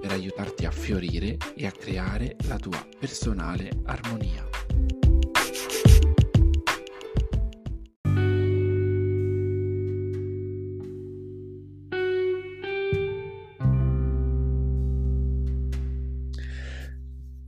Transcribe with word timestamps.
per 0.00 0.12
aiutarti 0.12 0.64
a 0.64 0.70
fiorire 0.70 1.36
e 1.54 1.66
a 1.66 1.70
creare 1.70 2.36
la 2.48 2.58
tua 2.58 2.84
personale 2.98 3.70
armonia. 3.84 4.48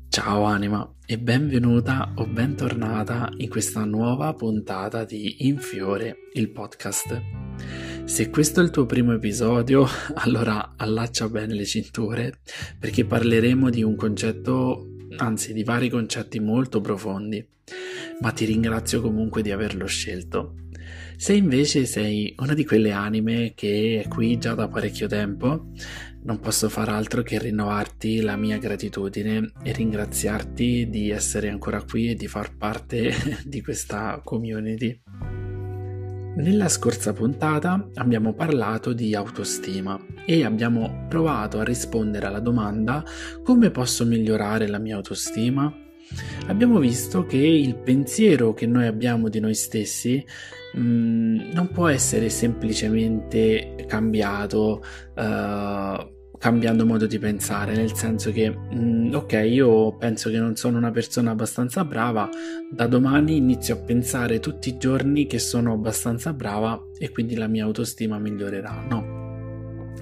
Ciao 0.08 0.44
anima 0.44 0.94
e 1.06 1.18
benvenuta 1.18 2.12
o 2.16 2.26
bentornata 2.26 3.30
in 3.38 3.48
questa 3.48 3.84
nuova 3.84 4.34
puntata 4.34 5.04
di 5.04 5.46
Infiore, 5.46 6.28
il 6.34 6.50
podcast. 6.50 7.41
Se 8.12 8.28
questo 8.28 8.60
è 8.60 8.62
il 8.62 8.68
tuo 8.68 8.84
primo 8.84 9.14
episodio, 9.14 9.86
allora 10.16 10.74
allaccia 10.76 11.30
bene 11.30 11.54
le 11.54 11.64
cinture 11.64 12.40
perché 12.78 13.06
parleremo 13.06 13.70
di 13.70 13.82
un 13.82 13.96
concetto, 13.96 14.96
anzi 15.16 15.54
di 15.54 15.64
vari 15.64 15.88
concetti 15.88 16.38
molto 16.38 16.82
profondi, 16.82 17.42
ma 18.20 18.30
ti 18.32 18.44
ringrazio 18.44 19.00
comunque 19.00 19.40
di 19.40 19.50
averlo 19.50 19.86
scelto. 19.86 20.56
Se 21.16 21.32
invece 21.32 21.86
sei 21.86 22.34
una 22.36 22.52
di 22.52 22.66
quelle 22.66 22.90
anime 22.90 23.54
che 23.54 24.02
è 24.04 24.08
qui 24.08 24.36
già 24.36 24.52
da 24.52 24.68
parecchio 24.68 25.06
tempo, 25.06 25.70
non 26.24 26.38
posso 26.38 26.68
far 26.68 26.90
altro 26.90 27.22
che 27.22 27.38
rinnovarti 27.38 28.20
la 28.20 28.36
mia 28.36 28.58
gratitudine 28.58 29.52
e 29.62 29.72
ringraziarti 29.72 30.90
di 30.90 31.08
essere 31.08 31.48
ancora 31.48 31.82
qui 31.82 32.10
e 32.10 32.14
di 32.14 32.28
far 32.28 32.58
parte 32.58 33.14
di 33.46 33.62
questa 33.62 34.20
community. 34.22 35.00
Nella 36.34 36.68
scorsa 36.68 37.12
puntata 37.12 37.90
abbiamo 37.96 38.32
parlato 38.32 38.94
di 38.94 39.14
autostima 39.14 40.02
e 40.24 40.44
abbiamo 40.44 41.04
provato 41.06 41.58
a 41.58 41.64
rispondere 41.64 42.24
alla 42.24 42.40
domanda 42.40 43.04
come 43.42 43.70
posso 43.70 44.06
migliorare 44.06 44.66
la 44.66 44.78
mia 44.78 44.96
autostima? 44.96 45.70
Abbiamo 46.46 46.78
visto 46.78 47.26
che 47.26 47.36
il 47.36 47.76
pensiero 47.76 48.54
che 48.54 48.66
noi 48.66 48.86
abbiamo 48.86 49.28
di 49.28 49.40
noi 49.40 49.54
stessi 49.54 50.24
mh, 50.72 50.80
mm, 50.80 51.50
non 51.52 51.68
può 51.70 51.88
essere 51.88 52.30
semplicemente 52.30 53.84
cambiato 53.86 54.82
uh, 55.14 56.11
cambiando 56.42 56.84
modo 56.84 57.06
di 57.06 57.20
pensare, 57.20 57.72
nel 57.76 57.94
senso 57.94 58.32
che, 58.32 58.50
mh, 58.50 58.74
mm, 58.74 59.14
ok, 59.14 59.44
io 59.48 59.96
penso 59.96 60.28
che 60.28 60.40
non 60.40 60.56
sono 60.56 60.76
una 60.76 60.90
persona 60.90 61.30
abbastanza 61.30 61.84
brava, 61.84 62.28
da 62.68 62.88
domani 62.88 63.36
inizio 63.36 63.74
a 63.74 63.76
pensare 63.76 64.40
tutti 64.40 64.70
i 64.70 64.76
giorni 64.76 65.28
che 65.28 65.38
sono 65.38 65.72
abbastanza 65.72 66.32
brava 66.32 66.84
e 66.98 67.10
quindi 67.10 67.36
la 67.36 67.46
mia 67.46 67.62
autostima 67.62 68.18
migliorerà. 68.18 68.84
No. 68.88 69.20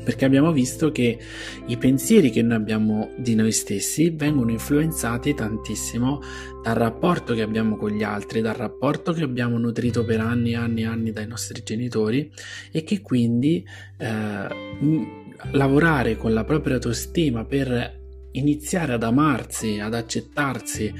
Perché 0.02 0.24
abbiamo 0.24 0.50
visto 0.50 0.90
che 0.90 1.18
i 1.66 1.76
pensieri 1.76 2.30
che 2.30 2.40
noi 2.40 2.56
abbiamo 2.56 3.10
di 3.18 3.34
noi 3.34 3.52
stessi 3.52 4.08
vengono 4.08 4.50
influenzati 4.50 5.34
tantissimo 5.34 6.22
dal 6.62 6.74
rapporto 6.74 7.34
che 7.34 7.42
abbiamo 7.42 7.76
con 7.76 7.90
gli 7.90 8.02
altri, 8.02 8.40
dal 8.40 8.54
rapporto 8.54 9.12
che 9.12 9.24
abbiamo 9.24 9.58
nutrito 9.58 10.06
per 10.06 10.20
anni 10.20 10.52
e 10.52 10.56
anni 10.56 10.82
e 10.82 10.86
anni 10.86 11.12
dai 11.12 11.26
nostri 11.26 11.62
genitori 11.62 12.32
e 12.72 12.82
che 12.82 13.02
quindi 13.02 13.62
eh, 13.98 15.18
lavorare 15.52 16.16
con 16.16 16.32
la 16.32 16.44
propria 16.44 16.74
autostima 16.74 17.44
per 17.44 17.98
iniziare 18.32 18.92
ad 18.92 19.02
amarsi, 19.02 19.78
ad 19.80 19.94
accettarsi 19.94 20.92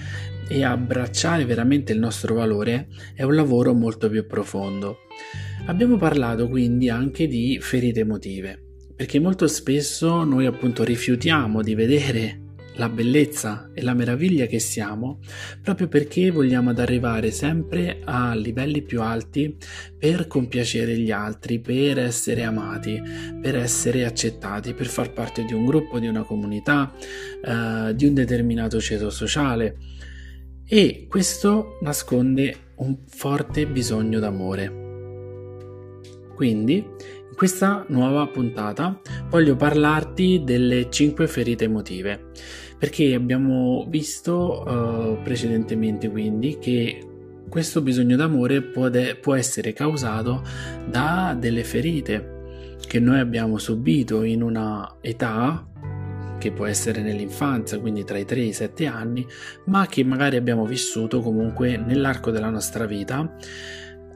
e 0.48 0.64
abbracciare 0.64 1.44
veramente 1.44 1.92
il 1.92 2.00
nostro 2.00 2.34
valore 2.34 2.88
è 3.14 3.22
un 3.22 3.34
lavoro 3.34 3.72
molto 3.72 4.08
più 4.10 4.26
profondo. 4.26 4.98
Abbiamo 5.66 5.96
parlato 5.96 6.48
quindi 6.48 6.88
anche 6.88 7.28
di 7.28 7.58
ferite 7.60 8.00
emotive, 8.00 8.58
perché 8.96 9.20
molto 9.20 9.46
spesso 9.46 10.24
noi 10.24 10.46
appunto 10.46 10.82
rifiutiamo 10.82 11.62
di 11.62 11.74
vedere 11.74 12.39
la 12.75 12.88
bellezza 12.88 13.70
e 13.75 13.82
la 13.82 13.94
meraviglia 13.94 14.47
che 14.47 14.58
siamo 14.58 15.20
proprio 15.62 15.88
perché 15.88 16.31
vogliamo 16.31 16.70
ad 16.70 16.78
arrivare 16.78 17.31
sempre 17.31 18.00
a 18.04 18.34
livelli 18.34 18.82
più 18.82 19.03
alti 19.03 19.56
per 19.98 20.26
compiacere 20.26 20.97
gli 20.97 21.10
altri, 21.10 21.60
per 21.60 21.98
essere 21.98 22.42
amati, 22.42 23.00
per 23.41 23.56
essere 23.56 24.04
accettati, 24.04 24.75
per 24.75 24.86
far 24.86 25.12
parte 25.12 25.44
di 25.44 25.53
un 25.53 25.64
gruppo, 25.64 25.98
di 25.98 26.06
una 26.06 26.22
comunità, 26.22 26.92
eh, 27.44 27.94
di 27.94 28.06
un 28.06 28.14
determinato 28.14 28.80
ceto 28.80 29.10
sociale 29.10 29.76
e 30.66 31.06
questo 31.09 31.78
nasconde 31.80 32.75
un 32.76 32.97
forte 33.09 33.66
bisogno 33.66 34.20
d'amore. 34.20 34.88
Quindi, 36.34 36.76
in 36.76 37.19
questa 37.40 37.86
nuova 37.88 38.26
puntata 38.26 39.00
voglio 39.30 39.56
parlarti 39.56 40.42
delle 40.44 40.90
5 40.90 41.26
ferite 41.26 41.64
emotive 41.64 42.26
perché 42.76 43.14
abbiamo 43.14 43.86
visto 43.88 44.62
uh, 44.62 45.22
precedentemente 45.22 46.10
quindi 46.10 46.58
che 46.58 47.02
questo 47.48 47.80
bisogno 47.80 48.16
d'amore 48.16 48.60
può, 48.60 48.90
de- 48.90 49.16
può 49.16 49.34
essere 49.36 49.72
causato 49.72 50.42
da 50.86 51.34
delle 51.34 51.64
ferite 51.64 52.76
che 52.86 53.00
noi 53.00 53.20
abbiamo 53.20 53.56
subito 53.56 54.22
in 54.22 54.42
una 54.42 54.96
età 55.00 55.66
che 56.36 56.52
può 56.52 56.66
essere 56.66 57.00
nell'infanzia, 57.00 57.80
quindi 57.80 58.04
tra 58.04 58.18
i 58.18 58.26
3 58.26 58.38
e 58.38 58.44
i 58.44 58.52
7 58.52 58.84
anni, 58.84 59.26
ma 59.64 59.86
che 59.86 60.04
magari 60.04 60.36
abbiamo 60.36 60.66
vissuto 60.66 61.20
comunque 61.20 61.78
nell'arco 61.78 62.30
della 62.30 62.50
nostra 62.50 62.84
vita, 62.84 63.34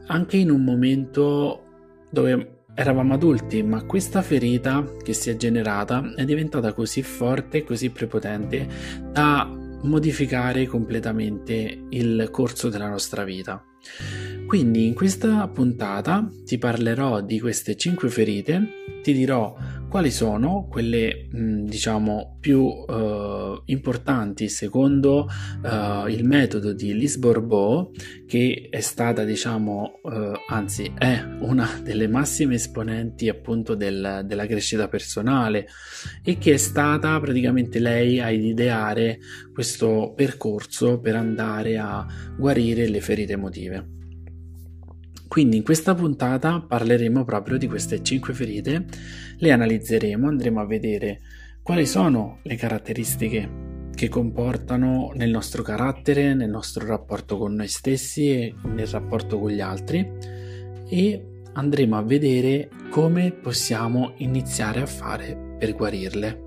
anche 0.07 0.37
in 0.37 0.51
un 0.51 0.63
momento 0.63 1.61
dove 2.09 2.54
Eravamo 2.77 3.13
adulti, 3.13 3.63
ma 3.63 3.85
questa 3.85 4.21
ferita 4.21 4.85
che 5.01 5.13
si 5.13 5.29
è 5.29 5.37
generata 5.37 6.13
è 6.13 6.25
diventata 6.25 6.73
così 6.73 7.01
forte, 7.03 7.63
così 7.63 7.89
prepotente 7.89 8.67
da 9.13 9.49
modificare 9.83 10.65
completamente 10.65 11.85
il 11.89 12.27
corso 12.31 12.67
della 12.67 12.89
nostra 12.89 13.23
vita. 13.23 13.63
Quindi 14.45 14.87
in 14.87 14.93
questa 14.93 15.47
puntata 15.47 16.29
ti 16.43 16.57
parlerò 16.57 17.21
di 17.21 17.39
queste 17.39 17.77
5 17.77 18.09
ferite, 18.09 18.67
ti 19.01 19.13
dirò 19.13 19.55
quali 19.95 20.11
sono 20.11 20.67
quelle 20.69 21.29
diciamo 21.31 22.35
più 22.41 22.63
uh, 22.63 23.61
importanti 23.67 24.49
secondo 24.49 25.25
uh, 25.63 26.09
il 26.09 26.25
metodo 26.25 26.73
di 26.73 26.93
Lise 26.93 27.17
Bourbeau 27.17 27.91
che 28.27 28.67
è 28.69 28.81
stata 28.81 29.23
diciamo 29.23 30.01
uh, 30.03 30.33
anzi 30.49 30.91
è 30.97 31.23
una 31.39 31.79
delle 31.81 32.09
massime 32.09 32.55
esponenti 32.55 33.29
appunto 33.29 33.73
del, 33.73 34.23
della 34.25 34.45
crescita 34.45 34.89
personale 34.89 35.65
e 36.21 36.37
che 36.39 36.55
è 36.55 36.57
stata 36.57 37.17
praticamente 37.21 37.79
lei 37.79 38.19
a 38.19 38.29
ideare 38.29 39.19
questo 39.53 40.11
percorso 40.13 40.99
per 40.99 41.15
andare 41.15 41.77
a 41.77 42.05
guarire 42.37 42.89
le 42.89 42.99
ferite 42.99 43.31
emotive. 43.31 44.04
Quindi 45.27 45.57
in 45.57 45.63
questa 45.63 45.95
puntata 45.95 46.61
parleremo 46.61 47.25
proprio 47.25 47.57
di 47.57 47.67
queste 47.67 48.01
5 48.01 48.33
ferite, 48.33 48.85
le 49.37 49.51
analizzeremo, 49.51 50.27
andremo 50.27 50.61
a 50.61 50.65
vedere 50.65 51.21
quali 51.61 51.85
sono 51.85 52.39
le 52.43 52.55
caratteristiche 52.55 53.63
che 53.95 54.09
comportano 54.09 55.11
nel 55.15 55.31
nostro 55.31 55.63
carattere, 55.63 56.33
nel 56.33 56.49
nostro 56.49 56.85
rapporto 56.85 57.37
con 57.37 57.55
noi 57.55 57.67
stessi 57.67 58.29
e 58.29 58.53
nel 58.65 58.87
rapporto 58.87 59.39
con 59.39 59.49
gli 59.49 59.61
altri 59.61 60.07
e 60.87 61.25
andremo 61.53 61.97
a 61.97 62.03
vedere 62.03 62.69
come 62.89 63.31
possiamo 63.31 64.13
iniziare 64.17 64.81
a 64.81 64.85
fare 64.85 65.55
per 65.57 65.73
guarirle. 65.73 66.44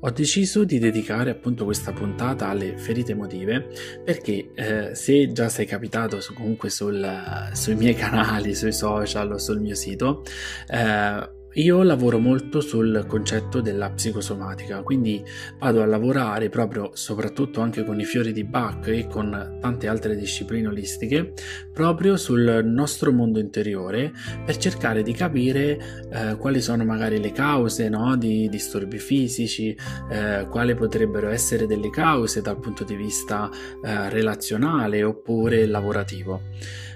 Ho 0.00 0.10
deciso 0.10 0.64
di 0.64 0.78
dedicare 0.78 1.30
appunto 1.30 1.64
questa 1.64 1.92
puntata 1.92 2.48
alle 2.48 2.76
ferite 2.76 3.12
emotive 3.12 3.68
perché 4.04 4.50
eh, 4.54 4.94
se 4.94 5.32
già 5.32 5.48
sei 5.48 5.66
capitato 5.66 6.20
su, 6.20 6.34
comunque 6.34 6.70
sul, 6.70 7.50
sui 7.52 7.74
miei 7.74 7.94
canali, 7.96 8.54
sui 8.54 8.72
social 8.72 9.32
o 9.32 9.38
sul 9.38 9.60
mio 9.60 9.74
sito, 9.74 10.22
eh, 10.68 11.36
io 11.58 11.82
lavoro 11.82 12.18
molto 12.18 12.60
sul 12.60 13.04
concetto 13.08 13.60
della 13.60 13.90
psicosomatica, 13.90 14.82
quindi 14.82 15.22
vado 15.58 15.82
a 15.82 15.86
lavorare 15.86 16.48
proprio, 16.48 16.90
soprattutto 16.94 17.60
anche 17.60 17.84
con 17.84 17.98
i 17.98 18.04
fiori 18.04 18.32
di 18.32 18.44
Bach 18.44 18.86
e 18.86 19.08
con 19.08 19.58
tante 19.60 19.88
altre 19.88 20.14
discipline 20.14 20.68
olistiche, 20.68 21.32
proprio 21.72 22.16
sul 22.16 22.62
nostro 22.64 23.12
mondo 23.12 23.40
interiore 23.40 24.12
per 24.44 24.56
cercare 24.56 25.02
di 25.02 25.12
capire 25.12 26.06
eh, 26.12 26.36
quali 26.36 26.60
sono 26.60 26.84
magari 26.84 27.20
le 27.20 27.32
cause 27.32 27.88
no, 27.88 28.16
di 28.16 28.48
disturbi 28.48 28.98
fisici, 28.98 29.76
eh, 30.10 30.46
quali 30.48 30.76
potrebbero 30.76 31.28
essere 31.28 31.66
delle 31.66 31.90
cause 31.90 32.40
dal 32.40 32.60
punto 32.60 32.84
di 32.84 32.94
vista 32.94 33.50
eh, 33.82 34.08
relazionale 34.10 35.02
oppure 35.02 35.66
lavorativo. 35.66 36.42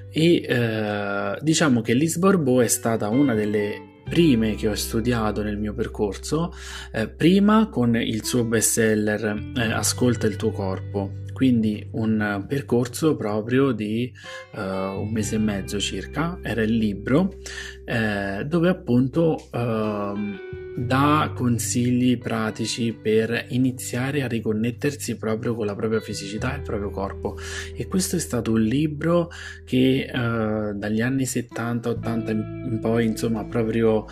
E 0.09 0.43
eh, 0.47 1.39
diciamo 1.41 1.81
che 1.81 1.95
l'Isborbo 1.95 2.61
è 2.61 2.69
stata 2.69 3.09
una 3.09 3.35
delle 3.35 3.91
prime 4.13 4.57
che 4.57 4.69
ho 4.69 4.75
studiato 4.75 5.43
nel 5.43 5.57
mio 5.57 5.73
percorso, 5.73 6.53
eh, 6.93 7.09
prima 7.09 7.71
con 7.71 7.97
il 7.97 8.23
suo 8.27 8.45
bestseller 8.45 9.53
eh, 9.57 9.73
Ascolta 9.73 10.27
il 10.27 10.37
tuo 10.37 10.51
corpo, 10.51 11.13
quindi 11.33 11.89
un 11.93 12.45
percorso 12.47 13.17
proprio 13.17 13.73
di 13.73 14.13
uh, 14.55 14.61
un 14.61 15.09
mese 15.11 15.37
e 15.37 15.39
mezzo 15.39 15.81
circa, 15.81 16.39
era 16.43 16.61
il 16.61 16.77
libro, 16.77 17.39
eh, 17.87 18.45
dove 18.47 18.69
appunto 18.69 19.49
uh, 19.51 20.62
dà 20.77 21.33
consigli 21.35 22.19
pratici 22.19 22.93
per 22.93 23.47
iniziare 23.51 24.23
a 24.23 24.29
riconnettersi 24.29 25.17
proprio 25.17 25.55
con 25.55 25.67
la 25.67 25.75
propria 25.75 26.01
fisicità 26.01 26.53
e 26.55 26.57
il 26.57 26.63
proprio 26.63 26.91
corpo. 26.91 27.37
E 27.75 27.87
questo 27.89 28.17
è 28.17 28.19
stato 28.19 28.53
un 28.53 28.63
libro 28.63 29.31
che 29.65 30.11
uh, 30.13 30.77
dagli 30.77 31.01
anni 31.01 31.25
70-80 31.25 32.31
in 32.31 32.79
poi, 32.81 33.07
insomma, 33.07 33.45
proprio 33.45 34.07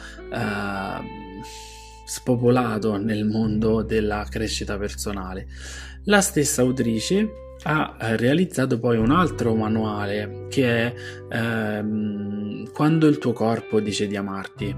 spopolato 2.05 2.97
nel 2.97 3.25
mondo 3.25 3.83
della 3.83 4.27
crescita 4.29 4.77
personale. 4.77 5.47
La 6.05 6.21
stessa 6.21 6.63
autrice 6.63 7.50
ha 7.65 7.97
eh, 8.01 8.17
realizzato 8.17 8.79
poi 8.79 8.97
un 8.97 9.11
altro 9.11 9.55
manuale 9.55 10.47
che 10.49 10.67
è 10.67 10.95
ehm, 11.31 12.73
Quando 12.73 13.07
il 13.07 13.19
tuo 13.19 13.33
corpo 13.33 13.81
dice 13.81 14.07
di 14.07 14.17
amarti, 14.17 14.75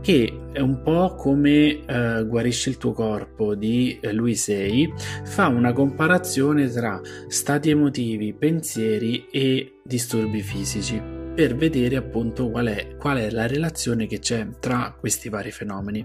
che 0.00 0.40
è 0.52 0.60
un 0.60 0.82
po' 0.82 1.14
come 1.14 1.84
eh, 1.84 2.24
Guarisci 2.26 2.70
il 2.70 2.78
tuo 2.78 2.92
corpo 2.92 3.54
di 3.54 3.98
eh, 4.00 4.12
Louis 4.12 4.48
Hay, 4.48 4.92
fa 5.24 5.48
una 5.48 5.72
comparazione 5.72 6.68
tra 6.68 7.00
stati 7.28 7.70
emotivi, 7.70 8.32
pensieri 8.32 9.26
e 9.30 9.80
disturbi 9.84 10.40
fisici 10.40 11.23
per 11.34 11.56
vedere 11.56 11.96
appunto 11.96 12.48
qual 12.48 12.66
è, 12.66 12.96
qual 12.96 13.18
è 13.18 13.30
la 13.30 13.46
relazione 13.46 14.06
che 14.06 14.20
c'è 14.20 14.46
tra 14.60 14.94
questi 14.98 15.28
vari 15.28 15.50
fenomeni. 15.50 16.04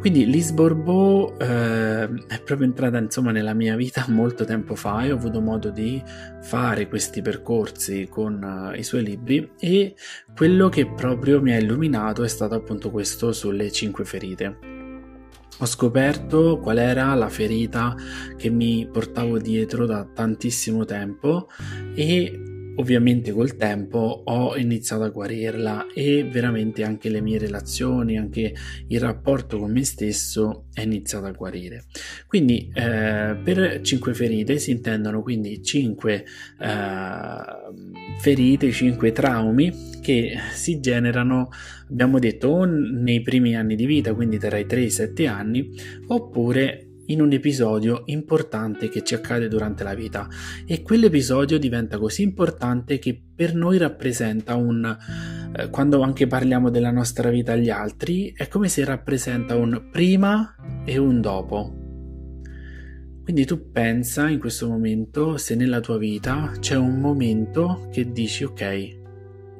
Quindi 0.00 0.26
l'Isborbo 0.26 1.38
eh, 1.38 2.04
è 2.04 2.40
proprio 2.44 2.66
entrata 2.66 2.98
insomma 2.98 3.32
nella 3.32 3.54
mia 3.54 3.74
vita 3.74 4.04
molto 4.10 4.44
tempo 4.44 4.74
fa 4.74 5.02
e 5.02 5.10
ho 5.10 5.16
avuto 5.16 5.40
modo 5.40 5.70
di 5.70 6.02
fare 6.42 6.88
questi 6.88 7.22
percorsi 7.22 8.06
con 8.08 8.70
uh, 8.72 8.78
i 8.78 8.82
suoi 8.82 9.02
libri 9.02 9.50
e 9.58 9.94
quello 10.36 10.68
che 10.68 10.86
proprio 10.86 11.40
mi 11.40 11.52
ha 11.52 11.58
illuminato 11.58 12.22
è 12.22 12.28
stato 12.28 12.54
appunto 12.54 12.90
questo 12.90 13.32
sulle 13.32 13.72
cinque 13.72 14.04
ferite. 14.04 14.72
Ho 15.58 15.66
scoperto 15.66 16.58
qual 16.58 16.78
era 16.78 17.14
la 17.14 17.28
ferita 17.28 17.94
che 18.36 18.50
mi 18.50 18.88
portavo 18.90 19.38
dietro 19.38 19.86
da 19.86 20.04
tantissimo 20.04 20.84
tempo 20.84 21.48
e 21.94 22.53
Ovviamente 22.76 23.32
col 23.32 23.56
tempo 23.56 24.22
ho 24.24 24.56
iniziato 24.56 25.04
a 25.04 25.08
guarirla 25.08 25.86
e 25.94 26.24
veramente 26.24 26.82
anche 26.82 27.08
le 27.08 27.20
mie 27.20 27.38
relazioni, 27.38 28.18
anche 28.18 28.54
il 28.88 29.00
rapporto 29.00 29.58
con 29.58 29.70
me 29.70 29.84
stesso 29.84 30.66
è 30.72 30.82
iniziato 30.82 31.26
a 31.26 31.30
guarire. 31.30 31.84
Quindi 32.26 32.70
eh, 32.74 33.36
per 33.42 33.80
5 33.80 34.14
ferite 34.14 34.58
si 34.58 34.72
intendono 34.72 35.22
quindi 35.22 35.62
5 35.62 36.12
eh, 36.14 36.24
ferite, 38.18 38.72
5 38.72 39.12
traumi 39.12 39.72
che 40.00 40.36
si 40.52 40.80
generano, 40.80 41.48
abbiamo 41.90 42.18
detto, 42.18 42.48
o 42.48 42.64
nei 42.64 43.22
primi 43.22 43.56
anni 43.56 43.76
di 43.76 43.86
vita, 43.86 44.14
quindi 44.14 44.38
tra 44.38 44.58
i 44.58 44.66
3 44.66 44.80
e 44.80 44.84
i 44.84 44.90
7 44.90 45.26
anni, 45.26 45.70
oppure 46.08 46.83
in 47.06 47.20
un 47.20 47.32
episodio 47.32 48.02
importante 48.06 48.88
che 48.88 49.02
ci 49.02 49.14
accade 49.14 49.48
durante 49.48 49.84
la 49.84 49.94
vita. 49.94 50.28
E 50.66 50.82
quell'episodio 50.82 51.58
diventa 51.58 51.98
così 51.98 52.22
importante 52.22 52.98
che 52.98 53.20
per 53.34 53.54
noi 53.54 53.78
rappresenta 53.78 54.54
un 54.54 54.96
eh, 55.56 55.70
quando 55.70 56.00
anche 56.02 56.26
parliamo 56.26 56.70
della 56.70 56.90
nostra 56.90 57.30
vita 57.30 57.52
agli 57.52 57.70
altri 57.70 58.32
è 58.36 58.48
come 58.48 58.68
se 58.68 58.84
rappresenta 58.84 59.56
un 59.56 59.88
prima 59.90 60.54
e 60.84 60.98
un 60.98 61.20
dopo. 61.20 61.78
Quindi 63.22 63.46
tu 63.46 63.70
pensa 63.70 64.28
in 64.28 64.38
questo 64.38 64.68
momento 64.68 65.38
se 65.38 65.54
nella 65.54 65.80
tua 65.80 65.96
vita 65.96 66.52
c'è 66.60 66.76
un 66.76 66.98
momento 67.00 67.88
che 67.90 68.12
dici 68.12 68.44
ok 68.44 69.02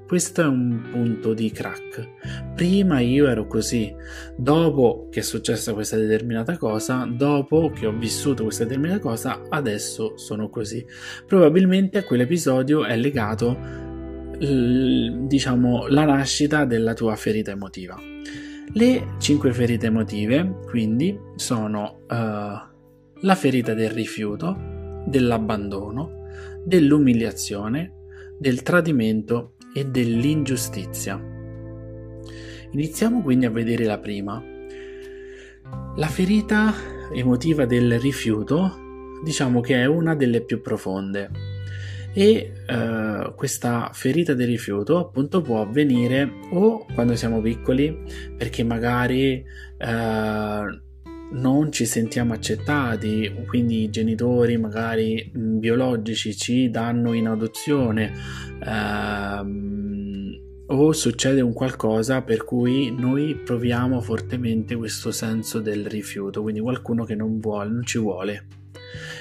questo 0.07 0.43
è 0.43 0.47
un 0.47 0.83
punto 0.91 1.35
di 1.35 1.51
crack. 1.51 2.55
Prima 2.55 3.01
io 3.01 3.27
ero 3.27 3.47
così, 3.47 3.95
dopo 4.37 5.09
che 5.11 5.21
è 5.21 5.23
successa 5.23 5.73
questa 5.73 5.97
determinata 5.97 6.57
cosa, 6.59 7.07
dopo 7.11 7.71
che 7.71 7.87
ho 7.87 7.93
vissuto 7.93 8.45
questa 8.45 8.65
determinata 8.65 9.01
cosa, 9.01 9.43
adesso 9.49 10.17
sono 10.17 10.49
così. 10.51 10.85
Probabilmente 11.27 11.99
a 11.99 12.05
quell'episodio 12.05 12.85
è 12.85 12.97
legato, 12.97 13.57
diciamo, 14.39 15.87
la 15.89 16.05
nascita 16.05 16.65
della 16.65 16.95
tua 16.95 17.17
ferita 17.17 17.53
emotiva. 17.53 17.99
Le 18.73 19.17
cinque 19.19 19.53
ferite 19.53 19.87
emotive, 19.87 20.61
quindi, 20.67 21.19
sono 21.37 22.01
uh, 22.09 22.73
la 23.21 23.35
ferita 23.35 23.75
del 23.75 23.91
rifiuto, 23.91 24.57
dell'abbandono, 25.07 26.23
dell'umiliazione, 26.65 27.93
del 28.39 28.63
tradimento 28.63 29.54
e 29.75 29.85
dell'ingiustizia. 29.85 31.21
Iniziamo 32.71 33.21
quindi 33.23 33.45
a 33.45 33.51
vedere 33.51 33.85
la 33.85 33.99
prima. 33.99 34.43
La 35.97 36.07
ferita 36.07 36.73
emotiva 37.13 37.67
del 37.67 37.99
rifiuto 38.01 38.79
diciamo 39.23 39.61
che 39.61 39.81
è 39.81 39.87
una 39.87 40.15
delle 40.15 40.43
più 40.43 40.61
profonde 40.61 41.31
e 42.13 42.53
eh, 42.67 43.33
questa 43.35 43.91
ferita 43.93 44.35
del 44.35 44.47
rifiuto 44.47 44.99
appunto 44.99 45.41
può 45.41 45.63
avvenire 45.63 46.31
o 46.53 46.87
quando 46.95 47.17
siamo 47.17 47.41
piccoli 47.41 48.03
perché 48.37 48.63
magari 48.63 49.45
eh, 49.79 50.83
non 51.35 51.73
ci 51.73 51.85
sentiamo 51.87 52.33
accettati, 52.33 53.33
quindi 53.47 53.83
i 53.83 53.91
genitori 53.91 54.57
magari 54.57 55.33
mm, 55.37 55.59
biologici 55.59 56.37
ci 56.37 56.71
danno 56.71 57.13
in 57.13 57.29
adozione 57.29 58.13
ehm, 58.65 60.43
o 60.67 60.93
succede 60.93 61.41
un 61.41 61.53
qualcosa 61.53 62.23
per 62.23 62.45
cui 62.45 62.91
noi 62.91 63.37
proviamo 63.37 64.01
fortemente 64.01 64.75
questo 64.77 65.11
senso 65.11 65.61
del 65.61 65.87
rifiuto, 65.87 66.43
quindi 66.43 66.61
qualcuno 66.61 67.05
che 67.05 67.15
non 67.15 67.39
vuole, 67.39 67.71
non 67.71 67.85
ci 67.85 67.99
vuole 67.99 68.47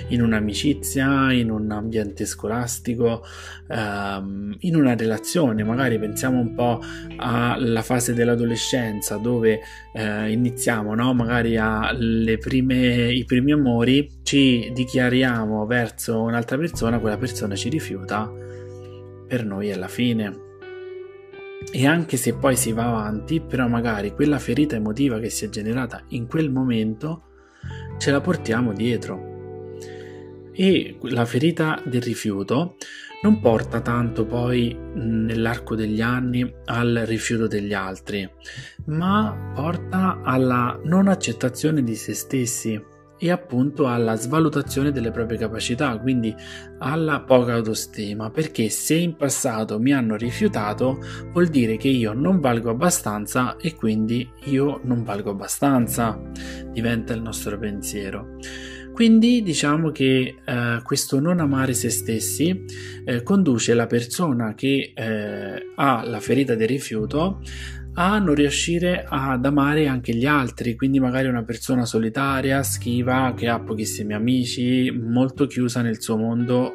in 0.09 0.21
un'amicizia, 0.21 1.31
in 1.31 1.49
un 1.49 1.71
ambiente 1.71 2.25
scolastico, 2.25 3.23
ehm, 3.67 4.55
in 4.59 4.75
una 4.75 4.95
relazione, 4.95 5.63
magari 5.63 5.99
pensiamo 5.99 6.39
un 6.39 6.53
po' 6.53 6.81
alla 7.17 7.81
fase 7.81 8.13
dell'adolescenza 8.13 9.17
dove 9.17 9.61
eh, 9.93 10.31
iniziamo, 10.31 10.93
no? 10.95 11.13
magari 11.13 11.57
ai 11.57 12.37
primi 12.37 13.51
amori, 13.51 14.09
ci 14.23 14.71
dichiariamo 14.73 15.65
verso 15.65 16.21
un'altra 16.21 16.57
persona, 16.57 16.99
quella 16.99 17.17
persona 17.17 17.55
ci 17.55 17.69
rifiuta, 17.69 18.31
per 19.27 19.45
noi 19.45 19.69
è 19.69 19.75
la 19.75 19.87
fine. 19.87 20.41
E 21.71 21.87
anche 21.87 22.17
se 22.17 22.33
poi 22.33 22.57
si 22.57 22.73
va 22.73 22.87
avanti, 22.87 23.39
però 23.39 23.67
magari 23.67 24.11
quella 24.11 24.37
ferita 24.37 24.75
emotiva 24.75 25.19
che 25.19 25.29
si 25.29 25.45
è 25.45 25.49
generata 25.49 26.03
in 26.09 26.27
quel 26.27 26.51
momento 26.51 27.29
ce 27.97 28.11
la 28.11 28.19
portiamo 28.19 28.73
dietro 28.73 29.32
e 30.53 30.97
la 31.01 31.25
ferita 31.25 31.81
del 31.85 32.01
rifiuto 32.01 32.75
non 33.23 33.39
porta 33.39 33.79
tanto 33.79 34.25
poi 34.25 34.77
nell'arco 34.95 35.75
degli 35.75 36.01
anni 36.01 36.53
al 36.65 37.03
rifiuto 37.05 37.47
degli 37.47 37.73
altri, 37.73 38.29
ma 38.85 39.51
porta 39.55 40.19
alla 40.23 40.79
non 40.83 41.07
accettazione 41.07 41.83
di 41.83 41.95
se 41.95 42.13
stessi 42.13 42.91
e 43.17 43.31
appunto 43.31 43.87
alla 43.87 44.15
svalutazione 44.15 44.91
delle 44.91 45.11
proprie 45.11 45.37
capacità, 45.37 45.97
quindi 45.97 46.35
alla 46.79 47.21
poca 47.21 47.53
autostima, 47.53 48.29
perché 48.29 48.67
se 48.67 48.95
in 48.95 49.15
passato 49.15 49.79
mi 49.79 49.93
hanno 49.93 50.17
rifiutato 50.17 50.99
vuol 51.31 51.47
dire 51.47 51.77
che 51.77 51.87
io 51.87 52.11
non 52.11 52.41
valgo 52.41 52.71
abbastanza 52.71 53.55
e 53.55 53.75
quindi 53.75 54.29
io 54.45 54.81
non 54.83 55.03
valgo 55.03 55.29
abbastanza, 55.29 56.21
diventa 56.73 57.13
il 57.13 57.21
nostro 57.21 57.57
pensiero. 57.57 58.35
Quindi 58.93 59.41
diciamo 59.41 59.89
che 59.89 60.35
eh, 60.45 60.79
questo 60.83 61.19
non 61.19 61.39
amare 61.39 61.73
se 61.73 61.89
stessi 61.89 62.63
eh, 63.03 63.23
conduce 63.23 63.73
la 63.73 63.87
persona 63.87 64.53
che 64.53 64.93
eh, 64.95 65.71
ha 65.75 66.03
la 66.05 66.19
ferita 66.19 66.53
del 66.53 66.67
rifiuto 66.67 67.41
a 67.95 68.19
non 68.19 68.35
riuscire 68.35 69.05
ad 69.07 69.45
amare 69.45 69.87
anche 69.87 70.15
gli 70.15 70.25
altri, 70.25 70.75
quindi 70.75 70.99
magari 70.99 71.27
una 71.27 71.43
persona 71.43 71.85
solitaria, 71.85 72.63
schiva, 72.63 73.33
che 73.35 73.47
ha 73.47 73.59
pochissimi 73.59 74.13
amici, 74.13 74.91
molto 74.91 75.45
chiusa 75.45 75.81
nel 75.81 76.01
suo 76.01 76.17
mondo 76.17 76.73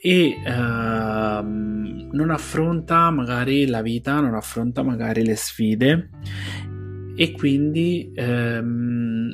e 0.00 0.34
uh, 0.44 1.44
non 1.44 2.30
affronta 2.30 3.08
magari 3.10 3.66
la 3.66 3.82
vita, 3.82 4.18
non 4.18 4.34
affronta 4.34 4.82
magari 4.82 5.24
le 5.24 5.36
sfide. 5.36 6.08
E 7.14 7.32
quindi 7.32 8.10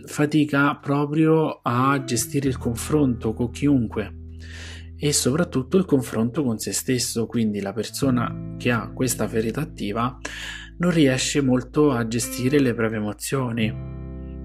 fatica 0.07 0.76
proprio 0.76 1.61
a 1.62 2.02
gestire 2.04 2.49
il 2.49 2.59
confronto 2.59 3.33
con 3.33 3.50
chiunque 3.50 4.14
e 5.00 5.12
soprattutto 5.12 5.76
il 5.76 5.85
confronto 5.85 6.42
con 6.42 6.59
se 6.59 6.73
stesso, 6.73 7.26
quindi 7.26 7.61
la 7.61 7.73
persona 7.73 8.54
che 8.57 8.71
ha 8.71 8.90
questa 8.92 9.28
ferita 9.28 9.61
attiva 9.61 10.18
non 10.78 10.90
riesce 10.90 11.40
molto 11.40 11.92
a 11.92 12.07
gestire 12.07 12.59
le 12.59 12.75
proprie 12.75 12.99
emozioni, 12.99 13.73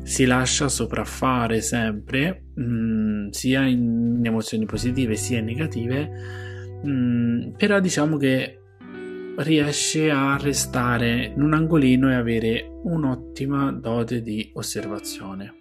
si 0.04 0.26
lascia 0.26 0.68
sopraffare 0.68 1.62
sempre, 1.62 2.46
mh, 2.56 2.64
mm, 2.64 3.30
sia 3.30 3.66
in 3.66 4.22
emozioni 4.24 4.66
positive 4.66 5.16
sia 5.16 5.40
in 5.40 5.46
negative, 5.46 6.10
mh, 6.84 6.90
mm, 6.90 7.52
però 7.58 7.80
diciamo 7.80 8.18
che 8.18 8.63
riesce 9.38 10.10
a 10.10 10.38
restare 10.38 11.32
in 11.36 11.42
un 11.42 11.54
angolino 11.54 12.10
e 12.10 12.16
avere 12.16 12.80
un'ottima 12.84 13.72
dote 13.72 14.22
di 14.22 14.52
osservazione. 14.54 15.56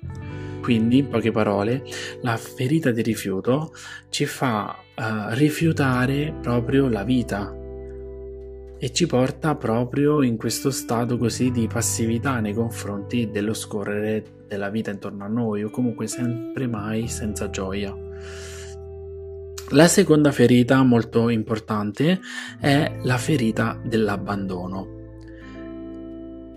Quindi, 0.61 0.99
in 0.99 1.09
poche 1.09 1.33
parole, 1.33 1.83
la 2.21 2.37
ferita 2.37 2.91
di 2.91 3.03
rifiuto 3.03 3.73
ci 4.11 4.27
fa 4.27 4.77
uh, 4.97 5.35
rifiutare 5.35 6.35
proprio 6.41 6.89
la 6.89 7.03
vita 7.03 7.57
e 8.79 8.93
ci 8.93 9.07
porta 9.07 9.55
proprio 9.55 10.23
in 10.23 10.37
questo 10.37 10.71
stato 10.71 11.17
così 11.17 11.51
di 11.51 11.69
passività 11.69 12.41
nei 12.41 12.53
confronti 12.53 13.31
dello 13.31 13.55
scorrere 13.55 14.25
della 14.49 14.71
vita 14.71 14.91
intorno 14.91 15.25
a 15.25 15.29
noi 15.29 15.63
o 15.63 15.71
comunque 15.71 16.09
sempre 16.09 16.67
mai 16.67 17.07
senza 17.07 17.49
gioia. 17.49 17.95
La 19.73 19.89
seconda 19.89 20.33
ferita 20.33 20.83
molto 20.83 21.31
importante 21.31 22.21
è 22.61 22.99
la 23.05 23.17
ferita 23.17 23.81
dell'abbandono. 23.83 25.01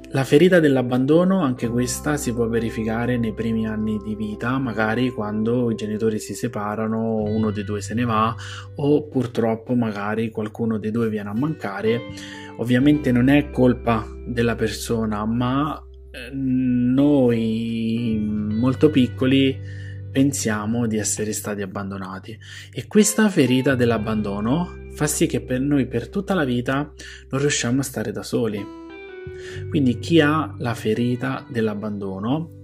La 0.10 0.25
ferita 0.25 0.60
dell'abbandono, 0.60 1.41
anche 1.41 1.69
questa, 1.69 2.17
si 2.17 2.34
può 2.34 2.50
verificare 2.50 3.17
nei 3.17 3.34
primi 3.34 3.67
anni 3.67 4.01
di 4.03 4.15
vita, 4.15 4.57
magari 4.57 5.12
quando 5.12 5.72
i 5.72 5.75
genitori 5.75 6.19
si 6.19 6.34
separano, 6.34 7.24
uno 7.24 7.51
dei 7.51 7.63
due 7.63 7.79
se 7.79 7.93
ne 7.93 8.03
va 8.03 8.36
o 8.75 9.07
purtroppo 9.07 9.75
magari 9.75 10.29
qualcuno 10.29 10.77
dei 10.77 10.91
due 10.91 11.07
viene 11.07 11.29
a 11.29 11.34
mancare. 11.34 12.01
Ovviamente 12.57 13.13
non 13.13 13.29
è 13.29 13.50
colpa 13.50 14.05
della 14.27 14.55
persona, 14.55 15.24
ma 15.25 15.81
eh, 16.12 16.31
noi 16.34 18.22
molto 18.22 18.89
piccoli 18.89 19.84
pensiamo 20.15 20.88
di 20.88 20.98
essere 20.98 21.34
stati 21.34 21.62
abbandonati. 21.62 22.39
E 22.72 22.88
questa 22.88 23.27
ferita 23.27 23.75
dell'abbandono 23.75 24.88
fa 24.93 25.07
sì 25.07 25.25
che 25.25 25.41
per 25.41 25.60
noi 25.60 25.88
per 25.88 26.07
tutta 26.07 26.34
la 26.34 26.45
vita 26.45 26.89
non 27.29 27.41
riusciamo 27.41 27.81
a 27.81 27.84
stare 27.84 28.13
da 28.13 28.24
soli. 28.24 28.65
Quindi 29.67 30.00
chi 30.00 30.22
ha 30.22 30.55
la 30.60 30.74
ferita 30.74 31.45
dell'abbandono 31.50 32.55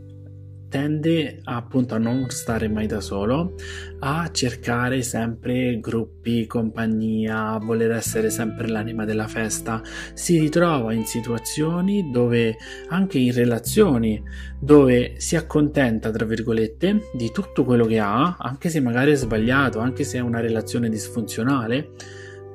tende 0.72 1.42
appunto 1.44 1.96
a 1.96 1.98
non 1.98 2.30
stare 2.30 2.70
mai 2.70 2.88
da 2.88 3.02
solo, 3.02 3.56
a 4.00 4.32
cercare 4.32 5.02
sempre 5.02 5.82
gruppi, 5.82 6.48
compagnia, 6.48 7.50
a 7.50 7.60
voler 7.60 7.92
essere 7.92 8.30
sempre 8.30 8.70
l'anima 8.70 9.04
della 9.04 9.28
festa, 9.28 9.82
si 10.14 10.40
ritrova 10.40 10.94
in 10.94 11.06
situazioni 11.06 12.10
dove 12.10 12.56
anche 12.88 13.20
in 13.20 13.34
relazioni 13.34 14.24
dove 14.58 15.16
si 15.18 15.36
accontenta 15.36 16.10
tra 16.10 16.24
virgolette 16.24 17.10
di 17.14 17.32
tutto 17.32 17.66
quello 17.66 17.86
che 17.86 18.00
ha, 18.00 18.38
anche 18.40 18.70
se 18.70 18.80
magari 18.80 19.12
è 19.12 19.16
sbagliato, 19.16 19.80
anche 19.80 20.06
se 20.06 20.20
è 20.20 20.22
una 20.22 20.40
relazione 20.40 20.88
disfunzionale, 20.88 21.90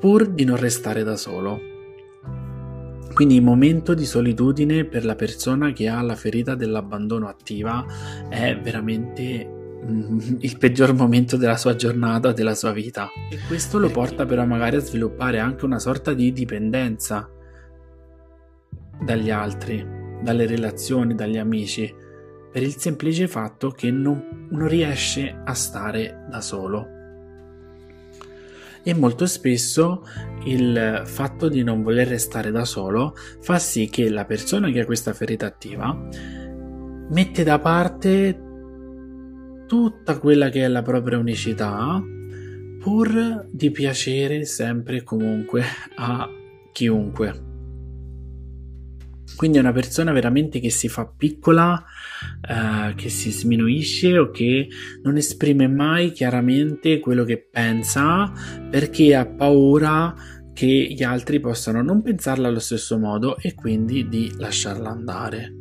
pur 0.00 0.26
di 0.26 0.44
non 0.44 0.56
restare 0.56 1.02
da 1.02 1.16
solo. 1.16 1.75
Quindi 3.16 3.36
il 3.36 3.42
momento 3.42 3.94
di 3.94 4.04
solitudine 4.04 4.84
per 4.84 5.06
la 5.06 5.14
persona 5.14 5.72
che 5.72 5.88
ha 5.88 6.02
la 6.02 6.16
ferita 6.16 6.54
dell'abbandono 6.54 7.28
attiva 7.28 7.82
è 8.28 8.60
veramente 8.60 9.80
mm, 9.82 10.18
il 10.40 10.58
peggior 10.58 10.92
momento 10.92 11.38
della 11.38 11.56
sua 11.56 11.74
giornata, 11.76 12.32
della 12.32 12.54
sua 12.54 12.72
vita. 12.72 13.08
E 13.30 13.38
questo 13.48 13.78
lo 13.78 13.88
porta 13.88 14.26
però 14.26 14.44
magari 14.44 14.76
a 14.76 14.80
sviluppare 14.80 15.38
anche 15.38 15.64
una 15.64 15.78
sorta 15.78 16.12
di 16.12 16.30
dipendenza 16.30 17.26
dagli 19.02 19.30
altri, 19.30 19.82
dalle 20.22 20.44
relazioni, 20.44 21.14
dagli 21.14 21.38
amici, 21.38 21.90
per 22.52 22.62
il 22.62 22.76
semplice 22.76 23.28
fatto 23.28 23.70
che 23.70 23.90
non, 23.90 24.48
non 24.50 24.68
riesce 24.68 25.40
a 25.42 25.54
stare 25.54 26.26
da 26.28 26.42
solo 26.42 26.95
e 28.86 28.94
molto 28.94 29.26
spesso 29.26 30.04
il 30.44 31.02
fatto 31.04 31.48
di 31.48 31.64
non 31.64 31.82
voler 31.82 32.06
restare 32.06 32.52
da 32.52 32.64
solo 32.64 33.16
fa 33.40 33.58
sì 33.58 33.88
che 33.88 34.08
la 34.08 34.24
persona 34.24 34.70
che 34.70 34.78
ha 34.78 34.84
questa 34.84 35.12
ferita 35.12 35.44
attiva 35.46 36.08
mette 37.10 37.42
da 37.42 37.58
parte 37.58 38.40
tutta 39.66 40.20
quella 40.20 40.50
che 40.50 40.62
è 40.62 40.68
la 40.68 40.82
propria 40.82 41.18
unicità 41.18 42.00
pur 42.78 43.48
di 43.50 43.72
piacere 43.72 44.44
sempre 44.44 44.98
e 44.98 45.02
comunque 45.02 45.64
a 45.96 46.28
chiunque. 46.70 47.55
Quindi 49.36 49.58
è 49.58 49.60
una 49.60 49.72
persona 49.72 50.12
veramente 50.12 50.60
che 50.60 50.70
si 50.70 50.88
fa 50.88 51.06
piccola, 51.06 51.84
eh, 52.40 52.94
che 52.94 53.08
si 53.10 53.30
sminuisce 53.30 54.18
o 54.18 54.30
che 54.30 54.68
non 55.02 55.16
esprime 55.16 55.68
mai 55.68 56.12
chiaramente 56.12 56.98
quello 57.00 57.24
che 57.24 57.46
pensa 57.50 58.32
perché 58.70 59.14
ha 59.14 59.26
paura 59.26 60.14
che 60.54 60.66
gli 60.66 61.02
altri 61.02 61.38
possano 61.38 61.82
non 61.82 62.00
pensarla 62.00 62.48
allo 62.48 62.60
stesso 62.60 62.98
modo 62.98 63.36
e 63.36 63.54
quindi 63.54 64.08
di 64.08 64.32
lasciarla 64.38 64.88
andare. 64.88 65.52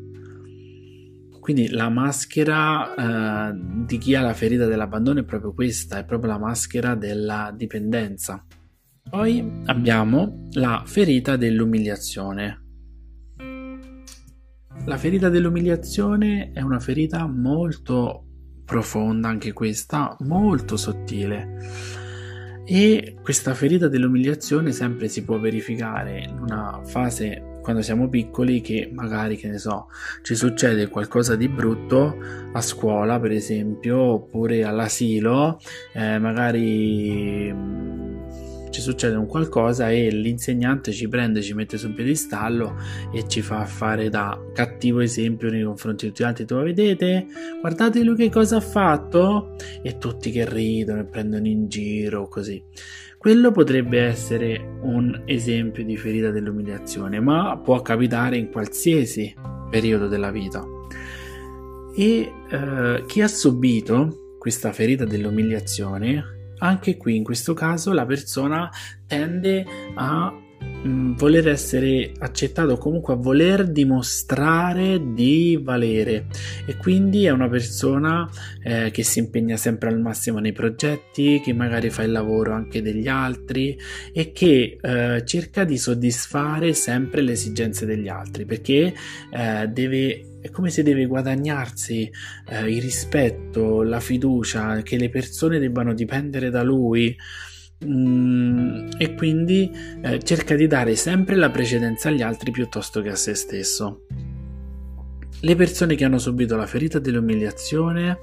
Quindi 1.42 1.70
la 1.70 1.90
maschera 1.90 3.50
eh, 3.52 3.60
di 3.86 3.98
chi 3.98 4.16
ha 4.16 4.22
la 4.22 4.34
ferita 4.34 4.66
dell'abbandono 4.66 5.20
è 5.20 5.24
proprio 5.24 5.54
questa, 5.54 6.00
è 6.00 6.06
proprio 6.06 6.32
la 6.32 6.40
maschera 6.40 6.96
della 6.96 7.54
dipendenza. 7.56 8.44
Poi 9.08 9.62
abbiamo 9.66 10.48
la 10.54 10.82
ferita 10.86 11.36
dell'umiliazione. 11.36 12.65
La 14.86 14.98
ferita 14.98 15.30
dell'umiliazione 15.30 16.52
è 16.54 16.62
una 16.62 16.80
ferita 16.80 17.26
molto 17.26 18.24
profonda, 18.66 19.28
anche 19.28 19.52
questa, 19.52 20.16
molto 20.20 20.78
sottile. 20.78 21.58
E 22.66 23.18
questa 23.22 23.56
ferita 23.56 23.88
dell'umiliazione 23.88 24.72
sempre 24.72 25.08
si 25.08 25.24
può 25.24 25.40
verificare 25.40 26.22
in 26.22 26.38
una 26.38 26.82
fase 26.84 27.54
quando 27.62 27.82
siamo 27.82 28.10
piccoli 28.10 28.62
che 28.62 28.92
magari, 28.94 29.38
che 29.38 29.48
ne 29.48 29.58
so, 29.58 29.88
ci 30.22 30.36
succede 30.36 30.88
qualcosa 30.88 31.36
di 31.36 31.50
brutto 31.50 32.16
a 32.54 32.62
scuola, 32.62 33.20
per 33.20 33.32
esempio, 33.32 33.98
oppure 33.98 34.64
all'asilo, 34.64 35.60
eh, 35.94 36.20
magari 36.20 38.05
ci 38.76 38.82
succede 38.82 39.16
un 39.16 39.26
qualcosa 39.26 39.90
e 39.90 40.10
l'insegnante 40.10 40.92
ci 40.92 41.08
prende, 41.08 41.42
ci 41.42 41.54
mette 41.54 41.78
su 41.78 41.88
un 41.88 41.94
piedistallo 41.94 42.76
e 43.14 43.26
ci 43.26 43.42
fa 43.42 43.64
fare 43.64 44.10
da 44.10 44.38
cattivo 44.54 45.00
esempio 45.00 45.50
nei 45.50 45.64
confronti 45.64 46.04
di 46.04 46.12
tutti 46.12 46.24
gli 46.24 46.26
altri. 46.26 46.46
Tu 46.46 46.62
vedete? 46.62 47.26
Guardate 47.62 48.04
lui 48.04 48.18
che 48.18 48.30
cosa 48.30 48.58
ha 48.58 48.62
fatto? 48.62 49.56
E 49.82 49.98
tutti 49.98 50.30
che 50.30 50.46
ridono 50.50 51.00
e 51.00 51.06
prendono 51.06 51.48
in 51.48 51.70
giro 51.70 52.28
così. 52.28 52.62
Quello 53.18 53.52
potrebbe 53.52 54.02
essere 54.02 54.80
un 54.82 55.22
esempio 55.24 55.86
di 55.86 55.96
ferita 55.96 56.30
dell'umiliazione, 56.32 57.22
ma 57.22 57.58
può 57.58 57.82
capitare 57.82 58.36
in 58.36 58.52
qualsiasi 58.52 59.34
periodo 59.70 60.10
della 60.10 60.32
vita. 60.32 60.62
E 61.96 62.32
eh, 62.50 63.04
chi 63.08 63.22
ha 63.22 63.28
subito 63.30 64.36
questa 64.38 64.74
ferita 64.74 65.06
dell'umiliazione 65.06 66.35
anche 66.60 66.98
qui 66.98 67.16
in 67.16 67.24
questo 67.24 67.54
caso 67.54 67.94
la 67.94 68.06
persona 68.06 68.70
tende 69.08 69.66
a 69.96 70.34
mm, 70.88 71.14
voler 71.16 71.48
essere 71.48 72.12
accettato 72.18 72.78
comunque 72.78 73.14
a 73.14 73.18
voler 73.18 73.70
dimostrare 73.70 75.14
di 75.14 75.60
valere. 75.62 76.28
E 76.66 76.78
quindi 76.78 77.26
è 77.26 77.32
una 77.32 77.50
persona 77.50 78.30
eh, 78.64 78.92
che 78.92 79.04
si 79.04 79.20
impegna 79.20 79.58
sempre 79.58 79.90
al 79.90 80.00
massimo 80.00 80.40
nei 80.40 80.54
progetti 80.54 81.42
che 81.44 81.54
magari 81.54 81.90
fa 81.90 82.04
il 82.04 82.12
lavoro 82.12 82.54
anche 82.54 82.82
degli 82.82 83.08
altri 83.08 83.78
e 84.14 84.32
che 84.32 84.78
eh, 84.82 85.26
cerca 85.26 85.64
di 85.64 85.78
soddisfare 85.78 86.74
sempre 86.74 87.22
le 87.22 87.34
esigenze 87.34 87.86
degli 87.86 88.08
altri 88.08 88.46
perché 88.46 88.94
eh, 89.32 89.68
deve 89.68 90.35
è 90.46 90.52
come 90.52 90.70
se 90.70 90.84
deve 90.84 91.08
guadagnarsi 91.08 92.08
eh, 92.50 92.72
il 92.72 92.80
rispetto, 92.80 93.82
la 93.82 94.00
fiducia, 94.00 94.84
che 94.84 94.96
le 94.96 95.10
persone 95.10 95.58
debbano 95.58 95.96
dipendere 95.96 96.52
da 96.52 96.62
lui 96.62 97.18
mm, 97.84 98.90
e 98.96 99.16
quindi 99.16 99.72
eh, 100.04 100.20
cerca 100.22 100.54
di 100.54 100.68
dare 100.68 100.96
sempre 100.96 101.36
la 101.36 101.50
precedenza 101.50 102.10
agli 102.10 102.22
altri 102.22 102.52
piuttosto 102.52 103.02
che 103.02 103.10
a 103.10 103.16
se 103.16 103.34
stesso. 103.34 104.06
Le 105.42 105.56
persone 105.56 105.96
che 105.96 106.06
hanno 106.06 106.20
subito 106.20 106.56
la 106.56 106.68
ferita 106.68 107.00
dell'umiliazione 107.00 108.20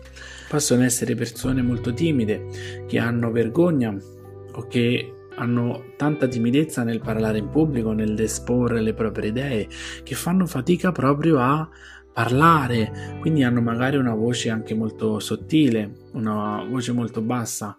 possono 0.49 0.85
essere 0.85 1.17
persone 1.17 1.61
molto 1.61 1.93
timide, 1.93 2.47
che 2.87 3.01
hanno 3.01 3.33
vergogna 3.33 3.93
o 4.53 4.67
che 4.69 5.13
hanno 5.35 5.95
tanta 5.97 6.29
timidezza 6.29 6.85
nel 6.85 7.01
parlare 7.01 7.39
in 7.39 7.49
pubblico, 7.49 7.91
nel 7.91 8.21
esporre 8.21 8.81
le 8.81 8.95
proprie 8.95 9.31
idee, 9.31 9.69
che 10.05 10.15
fanno 10.15 10.47
fatica 10.47 10.93
proprio 10.93 11.39
a 11.39 11.69
parlare, 12.13 13.17
quindi 13.21 13.43
hanno 13.43 13.61
magari 13.61 13.97
una 13.97 14.15
voce 14.15 14.51
anche 14.51 14.75
molto 14.75 15.19
sottile, 15.19 16.09
una 16.13 16.65
voce 16.69 16.93
molto 16.93 17.21
bassa. 17.21 17.77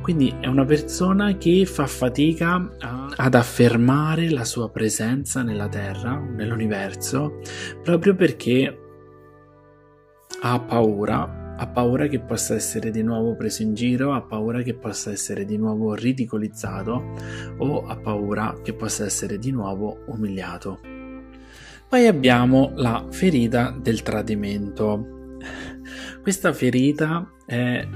Quindi 0.00 0.34
è 0.40 0.46
una 0.46 0.64
persona 0.64 1.36
che 1.36 1.64
fa 1.64 1.86
fatica 1.86 2.76
a, 2.78 3.12
ad 3.16 3.34
affermare 3.34 4.28
la 4.30 4.44
sua 4.44 4.70
presenza 4.70 5.42
nella 5.42 5.68
Terra, 5.68 6.18
nell'universo, 6.18 7.40
proprio 7.82 8.14
perché 8.14 8.78
ha 10.42 10.60
paura 10.60 11.42
ha 11.56 11.68
paura 11.68 12.08
che 12.08 12.18
possa 12.18 12.54
essere 12.54 12.90
di 12.90 13.02
nuovo 13.02 13.36
preso 13.36 13.62
in 13.62 13.74
giro, 13.74 14.12
ha 14.12 14.22
paura 14.22 14.62
che 14.62 14.74
possa 14.74 15.12
essere 15.12 15.44
di 15.44 15.56
nuovo 15.56 15.94
ridicolizzato 15.94 17.12
o 17.58 17.86
ha 17.86 17.96
paura 17.96 18.58
che 18.62 18.74
possa 18.74 19.04
essere 19.04 19.38
di 19.38 19.52
nuovo 19.52 20.00
umiliato. 20.06 20.93
Poi 21.94 22.08
abbiamo 22.08 22.72
la 22.74 23.06
ferita 23.08 23.72
del 23.80 24.02
tradimento. 24.02 25.36
Questa 26.22 26.52
ferita 26.52 27.34
è 27.46 27.86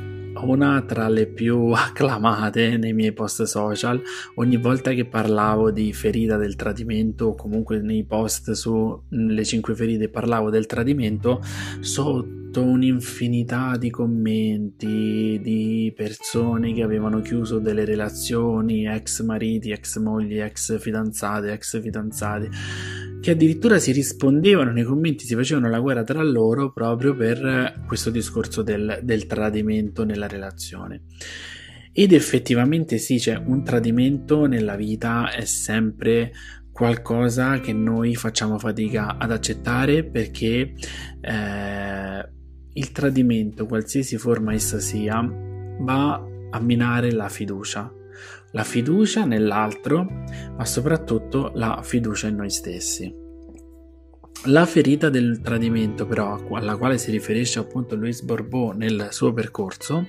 una 0.41 0.83
tra 0.83 1.09
le 1.09 1.27
più 1.27 1.71
acclamate 1.75 2.77
nei 2.77 2.93
miei 2.93 3.13
post 3.13 3.43
social. 3.43 4.01
Ogni 4.37 4.57
volta 4.57 4.93
che 4.93 5.05
parlavo 5.05 5.73
di 5.73 5.93
ferita 5.93 6.37
del 6.37 6.55
tradimento, 6.55 7.27
o 7.27 7.35
comunque 7.35 7.81
nei 7.81 8.05
post 8.05 8.53
sulle 8.53 9.45
5 9.45 9.75
ferite 9.75 10.09
parlavo 10.09 10.49
del 10.49 10.67
tradimento, 10.67 11.43
sotto 11.81 12.63
un'infinità 12.63 13.77
di 13.77 13.91
commenti 13.91 15.41
di 15.43 15.93
persone 15.97 16.73
che 16.73 16.85
avevano 16.85 17.21
chiuso 17.21 17.59
delle 17.59 17.85
relazioni, 17.85 18.87
ex 18.87 19.25
mariti, 19.25 19.73
ex 19.73 19.99
mogli, 19.99 20.39
ex 20.39 20.79
fidanzate, 20.79 21.51
ex 21.51 21.83
fidanzati 21.83 22.49
che 23.21 23.31
addirittura 23.31 23.79
si 23.79 23.93
rispondevano 23.93 24.71
nei 24.73 24.85
commenti, 24.85 25.25
si 25.25 25.35
facevano 25.35 25.69
la 25.69 25.81
guerra 25.81 26.05
tra 26.05 26.23
loro 26.23 26.73
proprio 26.73 27.15
per 27.15 27.83
questo 27.87 28.11
discorso 28.11 28.63
del, 28.63 29.01
del 29.03 29.27
tradimento 29.27 30.05
nella 30.05 30.29
relazione. 30.29 31.03
Ed 31.93 32.13
effettivamente 32.13 32.99
sì, 32.99 33.19
c'è 33.19 33.37
un 33.37 33.65
tradimento 33.65 34.47
nella 34.47 34.77
vita 34.77 35.33
è 35.33 35.45
sempre 35.45 36.33
qualcosa 36.71 37.59
che 37.59 37.73
noi 37.73 38.15
facciamo 38.15 38.57
fatica 38.57 39.19
ad 39.19 39.33
accettare 39.33 40.05
perché 40.05 40.75
eh, 41.21 42.29
il 42.73 42.93
tradimento, 42.93 43.67
qualsiasi 43.67 44.17
forma 44.17 44.53
essa 44.53 44.79
sia, 44.79 45.21
va 45.81 46.25
a 46.51 46.61
minare 46.61 47.11
la 47.11 47.29
fiducia 47.29 47.93
la 48.53 48.65
fiducia 48.65 49.25
nell'altro, 49.25 50.07
ma 50.57 50.65
soprattutto 50.65 51.51
la 51.55 51.81
fiducia 51.83 52.29
in 52.29 52.37
noi 52.37 52.51
stessi. 52.51 53.27
La 54.45 54.67
ferita 54.67 55.09
del 55.11 55.41
tradimento, 55.41 56.07
però, 56.07 56.41
alla 56.53 56.77
quale 56.77 56.97
si 56.97 57.11
riferisce 57.11 57.59
appunto 57.59 57.97
Louis 57.97 58.23
Bourbeau 58.23 58.71
nel 58.71 59.09
suo 59.11 59.33
percorso, 59.33 60.07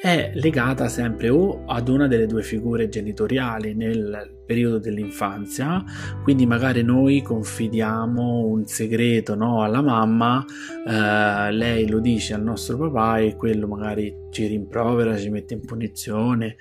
è 0.00 0.30
legata 0.34 0.88
sempre 0.88 1.28
o 1.28 1.64
ad 1.66 1.88
una 1.88 2.06
delle 2.06 2.26
due 2.26 2.44
figure 2.44 2.88
genitoriali 2.88 3.74
nel 3.74 4.42
periodo 4.46 4.78
dell'infanzia, 4.78 5.82
quindi 6.22 6.46
magari 6.46 6.82
noi 6.82 7.20
confidiamo 7.20 8.46
un 8.46 8.64
segreto 8.66 9.34
no, 9.34 9.64
alla 9.64 9.82
mamma, 9.82 10.44
eh, 10.86 11.50
lei 11.50 11.88
lo 11.88 11.98
dice 11.98 12.34
al 12.34 12.44
nostro 12.44 12.78
papà 12.78 13.18
e 13.18 13.34
quello 13.34 13.66
magari 13.66 14.14
ci 14.30 14.46
rimprovera, 14.46 15.18
ci 15.18 15.30
mette 15.30 15.54
in 15.54 15.66
punizione 15.66 16.56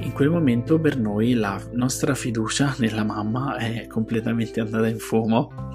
in 0.00 0.12
quel 0.12 0.30
momento 0.30 0.78
per 0.78 0.96
noi 0.96 1.34
la 1.34 1.60
nostra 1.72 2.14
fiducia 2.14 2.74
nella 2.78 3.04
mamma 3.04 3.56
è 3.56 3.86
completamente 3.86 4.60
andata 4.60 4.88
in 4.88 4.98
fumo 4.98 5.70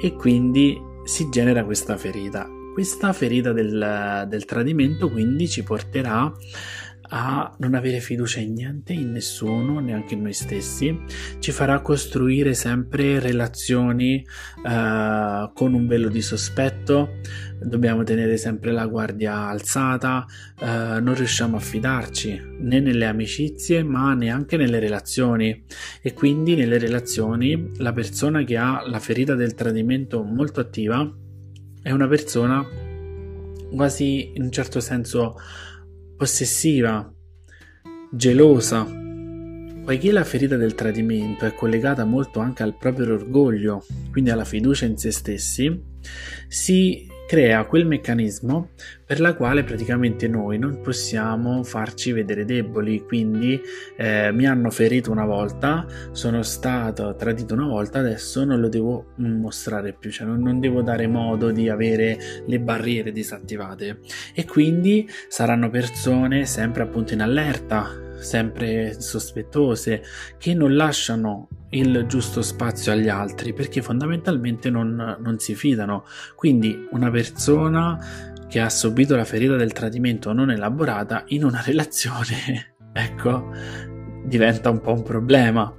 e 0.00 0.14
quindi 0.14 0.78
si 1.04 1.28
genera 1.30 1.64
questa 1.64 1.96
ferita. 1.96 2.48
Questa 2.72 3.12
ferita 3.12 3.52
del, 3.52 4.26
del 4.28 4.44
tradimento 4.44 5.08
quindi 5.08 5.48
ci 5.48 5.62
porterà 5.62 6.32
a 7.16 7.54
non 7.58 7.74
avere 7.74 8.00
fiducia 8.00 8.40
in 8.40 8.54
niente, 8.54 8.92
in 8.92 9.12
nessuno, 9.12 9.78
neanche 9.78 10.14
in 10.14 10.22
noi 10.22 10.32
stessi, 10.32 10.98
ci 11.38 11.52
farà 11.52 11.80
costruire 11.80 12.54
sempre 12.54 13.20
relazioni 13.20 14.16
eh, 14.16 15.50
con 15.54 15.74
un 15.74 15.86
velo 15.86 16.08
di 16.08 16.20
sospetto, 16.20 17.20
dobbiamo 17.62 18.02
tenere 18.02 18.36
sempre 18.36 18.72
la 18.72 18.86
guardia 18.86 19.46
alzata, 19.46 20.26
eh, 20.58 20.66
non 20.66 21.14
riusciamo 21.14 21.56
a 21.56 21.60
fidarci 21.60 22.56
né 22.58 22.80
nelle 22.80 23.06
amicizie 23.06 23.84
ma 23.84 24.12
neanche 24.14 24.56
nelle 24.56 24.80
relazioni. 24.80 25.64
E 26.02 26.12
quindi 26.14 26.56
nelle 26.56 26.78
relazioni 26.78 27.70
la 27.76 27.92
persona 27.92 28.42
che 28.42 28.56
ha 28.56 28.82
la 28.84 28.98
ferita 28.98 29.36
del 29.36 29.54
tradimento 29.54 30.24
molto 30.24 30.58
attiva 30.58 31.08
è 31.80 31.92
una 31.92 32.08
persona 32.08 32.66
quasi 33.70 34.32
in 34.34 34.42
un 34.42 34.50
certo 34.50 34.80
senso 34.80 35.36
possessiva, 36.24 37.12
gelosa. 38.10 38.82
Poiché 39.84 40.10
la 40.10 40.24
ferita 40.24 40.56
del 40.56 40.74
tradimento 40.74 41.44
è 41.44 41.54
collegata 41.54 42.06
molto 42.06 42.40
anche 42.40 42.62
al 42.62 42.78
proprio 42.78 43.12
orgoglio, 43.12 43.84
quindi 44.10 44.30
alla 44.30 44.46
fiducia 44.46 44.86
in 44.86 44.96
se 44.96 45.10
stessi, 45.10 45.78
si 46.48 47.06
crea 47.26 47.64
quel 47.64 47.86
meccanismo 47.86 48.70
per 49.06 49.20
la 49.20 49.34
quale 49.34 49.64
praticamente 49.64 50.28
noi 50.28 50.58
non 50.58 50.80
possiamo 50.80 51.62
farci 51.62 52.12
vedere 52.12 52.44
deboli, 52.44 53.02
quindi 53.02 53.60
eh, 53.96 54.30
mi 54.32 54.46
hanno 54.46 54.70
ferito 54.70 55.10
una 55.10 55.24
volta, 55.24 55.86
sono 56.12 56.42
stato 56.42 57.14
tradito 57.16 57.54
una 57.54 57.66
volta, 57.66 57.98
adesso 57.98 58.44
non 58.44 58.60
lo 58.60 58.68
devo 58.68 59.12
mostrare 59.16 59.92
più, 59.92 60.10
cioè 60.10 60.26
non, 60.26 60.40
non 60.40 60.60
devo 60.60 60.82
dare 60.82 61.06
modo 61.06 61.50
di 61.50 61.68
avere 61.68 62.18
le 62.46 62.60
barriere 62.60 63.12
disattivate. 63.12 64.00
E 64.34 64.44
quindi 64.44 65.08
saranno 65.28 65.70
persone 65.70 66.46
sempre 66.46 66.82
appunto 66.82 67.14
in 67.14 67.20
allerta, 67.20 67.90
sempre 68.18 69.00
sospettose, 69.00 70.02
che 70.38 70.54
non 70.54 70.74
lasciano 70.74 71.48
il 71.74 72.04
giusto 72.06 72.42
spazio 72.42 72.92
agli 72.92 73.08
altri 73.08 73.52
perché 73.52 73.82
fondamentalmente 73.82 74.70
non, 74.70 75.16
non 75.18 75.38
si 75.38 75.54
fidano. 75.54 76.04
Quindi 76.34 76.88
una 76.90 77.10
persona 77.10 77.98
che 78.48 78.60
ha 78.60 78.70
subito 78.70 79.16
la 79.16 79.24
ferita 79.24 79.56
del 79.56 79.72
tradimento 79.72 80.32
non 80.32 80.50
elaborata 80.50 81.24
in 81.28 81.44
una 81.44 81.62
relazione, 81.66 82.76
ecco, 82.92 83.50
diventa 84.24 84.70
un 84.70 84.80
po' 84.80 84.92
un 84.92 85.02
problema 85.02 85.74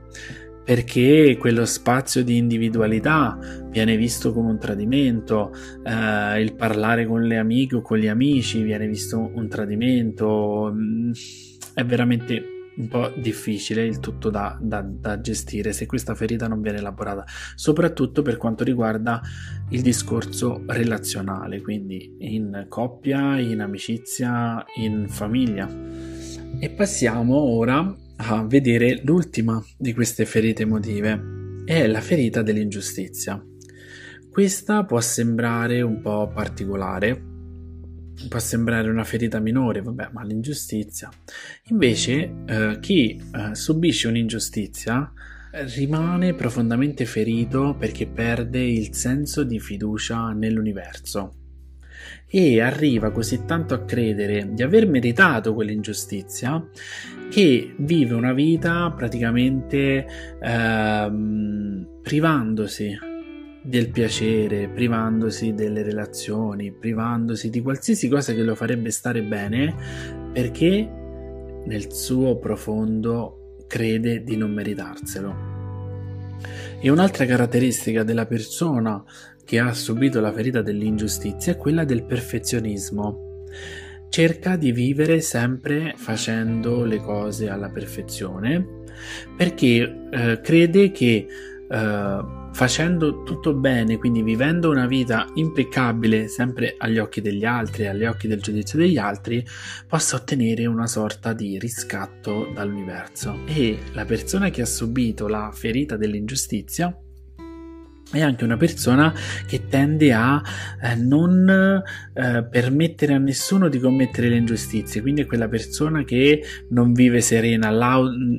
perché 0.66 1.38
quello 1.40 1.64
spazio 1.66 2.24
di 2.24 2.38
individualità 2.38 3.38
viene 3.70 3.96
visto 3.96 4.34
come 4.34 4.50
un 4.50 4.58
tradimento, 4.58 5.52
eh, 5.84 6.42
il 6.42 6.56
parlare 6.56 7.06
con 7.06 7.22
le 7.22 7.38
amiche 7.38 7.76
o 7.76 7.82
con 7.82 8.00
gli 8.00 8.08
amici 8.08 8.64
viene 8.64 8.88
visto 8.88 9.32
un 9.32 9.48
tradimento, 9.48 10.72
mm, 10.74 11.12
è 11.76 11.86
veramente 11.86 12.55
un 12.78 12.88
po' 12.88 13.12
difficile 13.16 13.86
il 13.86 14.00
tutto 14.00 14.30
da, 14.30 14.58
da, 14.62 14.82
da, 14.82 15.22
gestire 15.22 15.72
se 15.72 15.86
questa 15.86 16.16
ferita 16.16 16.48
non 16.48 16.62
viene 16.62 16.80
elaborata, 16.80 17.24
soprattutto 17.56 18.22
per 18.22 18.38
quanto 18.38 18.64
riguarda 18.64 19.22
il 19.70 19.82
discorso 19.82 20.64
relazionale, 20.68 21.62
quindi 21.62 22.16
in 22.20 22.66
coppia, 22.70 23.40
in 23.40 23.62
amicizia, 23.62 24.64
in 24.78 25.08
famiglia. 25.08 25.70
E 26.60 26.70
passiamo 26.70 27.36
ora 27.36 27.96
a 28.18 28.44
vedere 28.46 29.02
l'ultima 29.04 29.62
di 29.78 29.94
queste 29.94 30.26
ferite 30.26 30.64
emotive, 30.64 31.64
è 31.66 31.88
la 31.88 32.02
ferita 32.02 32.42
dell'ingiustizia. 32.42 33.44
Questa 34.30 34.84
può 34.84 35.00
sembrare 35.00 35.82
un 35.82 36.02
po' 36.02 36.30
particolare, 36.34 37.35
può 38.30 38.40
sembrare 38.40 38.90
una 38.90 39.04
ferita 39.04 39.40
minore, 39.40 39.82
vabbè, 39.82 40.10
ma 40.12 40.24
l'ingiustizia. 40.24 41.10
Invece, 41.70 42.34
eh, 42.46 42.78
chi 42.80 43.22
eh, 43.34 43.56
subisce 43.56 44.08
un'ingiustizia 44.08 45.12
rimane 45.76 46.34
profondamente 46.34 47.06
ferito 47.06 47.76
perché 47.80 48.08
perde 48.08 48.62
il 48.62 48.94
senso 48.94 49.44
di 49.44 49.60
fiducia 49.60 50.32
nell'universo 50.32 51.36
e 52.28 52.60
arriva 52.60 53.12
così 53.12 53.46
tanto 53.46 53.74
a 53.74 53.86
credere 53.86 54.50
di 54.52 54.64
aver 54.64 54.88
meritato 54.88 55.54
quell'ingiustizia 55.54 56.62
che 57.30 57.74
vive 57.78 58.14
una 58.14 58.34
vita 58.34 58.92
praticamente 58.92 60.06
ehm, 60.42 62.00
privandosi 62.02 63.15
del 63.66 63.90
piacere, 63.90 64.70
privandosi 64.70 65.54
delle 65.54 65.82
relazioni, 65.82 66.72
privandosi 66.72 67.50
di 67.50 67.62
qualsiasi 67.62 68.08
cosa 68.08 68.34
che 68.34 68.44
lo 68.44 68.56
farebbe 68.56 68.92
stare 68.92 69.24
bene, 69.24 69.76
perché 70.32 70.88
nel 71.66 71.92
suo 71.92 72.38
profondo 72.38 73.56
crede 73.68 74.24
di 74.24 74.38
non 74.38 74.52
meritarselo. 74.52 75.54
E 76.80 76.90
un'altra 76.90 77.26
caratteristica 77.26 78.04
della 78.04 78.28
persona 78.28 79.04
che 79.44 79.60
ha 79.60 79.74
subito 79.74 80.20
la 80.20 80.32
ferita 80.32 80.62
dell'ingiustizia 80.62 81.54
è 81.54 81.58
quella 81.58 81.84
del 81.84 82.04
perfezionismo. 82.04 83.44
Cerca 84.10 84.56
di 84.56 84.72
vivere 84.72 85.22
sempre 85.22 85.94
facendo 85.98 86.86
le 86.86 86.98
cose 86.98 87.50
alla 87.50 87.70
perfezione 87.70 88.84
perché 89.36 90.08
eh, 90.12 90.40
crede 90.42 90.92
che 90.92 91.28
eh, 91.68 92.45
facendo 92.56 93.24
tutto 93.24 93.54
bene, 93.54 93.98
quindi 93.98 94.22
vivendo 94.22 94.70
una 94.70 94.88
vita 94.88 95.30
impeccabile 95.34 96.30
sempre 96.30 96.76
agli 96.78 97.00
occhi 97.00 97.20
degli 97.20 97.44
altri, 97.44 97.86
agli 97.86 98.06
occhi 98.06 98.30
del 98.30 98.42
giudizio 98.42 98.80
degli 98.80 98.98
altri, 98.98 99.46
possa 99.86 100.16
ottenere 100.16 100.66
una 100.66 100.88
sorta 100.88 101.34
di 101.34 101.60
riscatto 101.60 102.50
dall'universo. 102.54 103.40
E 103.46 103.80
la 103.92 104.06
persona 104.06 104.50
che 104.52 104.62
ha 104.62 104.66
subito 104.66 105.28
la 105.28 105.52
ferita 105.54 105.98
dell'ingiustizia 105.98 106.98
è 108.12 108.22
anche 108.22 108.44
una 108.44 108.56
persona 108.56 109.14
che 109.48 109.68
tende 109.68 110.14
a 110.14 110.42
eh, 110.82 110.96
non 110.96 111.84
eh, 112.14 112.48
permettere 112.50 113.14
a 113.14 113.18
nessuno 113.18 113.68
di 113.68 113.80
commettere 113.80 114.30
le 114.30 114.38
ingiustizie, 114.38 115.02
quindi 115.02 115.22
è 115.22 115.26
quella 115.26 115.48
persona 115.48 116.04
che 116.04 116.44
non 116.70 116.94
vive 116.94 117.22
serena 117.22 117.74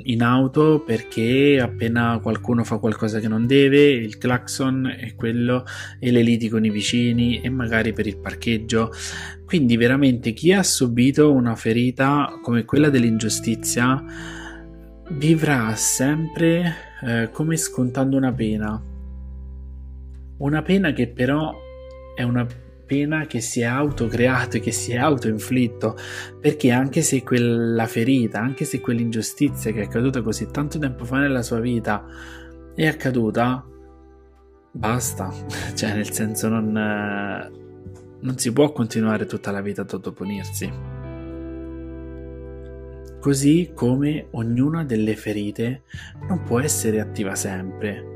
in 0.04 0.22
auto 0.22 0.82
perché 0.86 1.58
appena 1.60 2.18
qualcuno 2.22 2.64
fa 2.64 2.78
qualcosa 2.78 3.18
che 3.18 3.28
non 3.28 3.46
deve, 3.46 3.90
il 3.90 4.18
clacson 4.18 4.94
è 4.98 5.14
quello 5.14 5.64
e 5.98 6.10
le 6.10 6.22
liti 6.22 6.48
con 6.48 6.64
i 6.64 6.70
vicini 6.70 7.40
e 7.40 7.48
magari 7.50 7.92
per 7.92 8.06
il 8.06 8.18
parcheggio. 8.18 8.92
Quindi 9.44 9.76
veramente 9.76 10.32
chi 10.32 10.52
ha 10.52 10.62
subito 10.62 11.32
una 11.32 11.54
ferita 11.54 12.38
come 12.42 12.64
quella 12.64 12.88
dell'ingiustizia 12.88 14.02
vivrà 15.10 15.74
sempre 15.76 16.74
eh, 17.02 17.28
come 17.30 17.56
scontando 17.56 18.16
una 18.16 18.32
pena 18.32 18.94
una 20.38 20.62
pena 20.62 20.92
che 20.92 21.08
però 21.08 21.54
è 22.14 22.22
una 22.22 22.46
pena 22.86 23.26
che 23.26 23.40
si 23.40 23.60
è 23.60 23.64
autocreato 23.64 24.56
e 24.56 24.60
che 24.60 24.70
si 24.70 24.92
è 24.92 24.96
autoinflitto, 24.96 25.96
perché 26.40 26.70
anche 26.70 27.02
se 27.02 27.22
quella 27.22 27.86
ferita, 27.86 28.40
anche 28.40 28.64
se 28.64 28.80
quell'ingiustizia 28.80 29.72
che 29.72 29.80
è 29.80 29.84
accaduta 29.84 30.22
così 30.22 30.48
tanto 30.50 30.78
tempo 30.78 31.04
fa 31.04 31.18
nella 31.18 31.42
sua 31.42 31.58
vita 31.58 32.06
è 32.74 32.86
accaduta, 32.86 33.64
basta, 34.70 35.32
cioè 35.74 35.94
nel 35.94 36.10
senso 36.12 36.48
non, 36.48 36.70
non 38.20 38.38
si 38.38 38.52
può 38.52 38.72
continuare 38.72 39.26
tutta 39.26 39.50
la 39.50 39.60
vita 39.60 39.82
ad 39.82 39.90
autopunirsi. 39.92 40.94
Così 43.18 43.72
come 43.74 44.28
ognuna 44.30 44.84
delle 44.84 45.16
ferite 45.16 45.82
non 46.28 46.44
può 46.44 46.60
essere 46.60 47.00
attiva 47.00 47.34
sempre, 47.34 48.15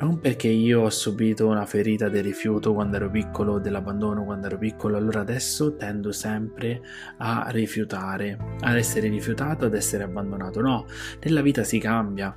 non 0.00 0.20
perché 0.20 0.48
io 0.48 0.82
ho 0.82 0.90
subito 0.90 1.48
una 1.48 1.66
ferita 1.66 2.08
del 2.08 2.22
rifiuto 2.22 2.72
quando 2.72 2.96
ero 2.96 3.10
piccolo 3.10 3.58
dell'abbandono 3.58 4.24
quando 4.24 4.46
ero 4.46 4.58
piccolo, 4.58 4.96
allora 4.96 5.20
adesso 5.20 5.74
tendo 5.76 6.12
sempre 6.12 6.80
a 7.18 7.48
rifiutare, 7.50 8.38
ad 8.60 8.76
essere 8.76 9.08
rifiutato, 9.08 9.66
ad 9.66 9.74
essere 9.74 10.04
abbandonato. 10.04 10.60
No, 10.60 10.86
nella 11.20 11.42
vita 11.42 11.64
si 11.64 11.78
cambia 11.78 12.36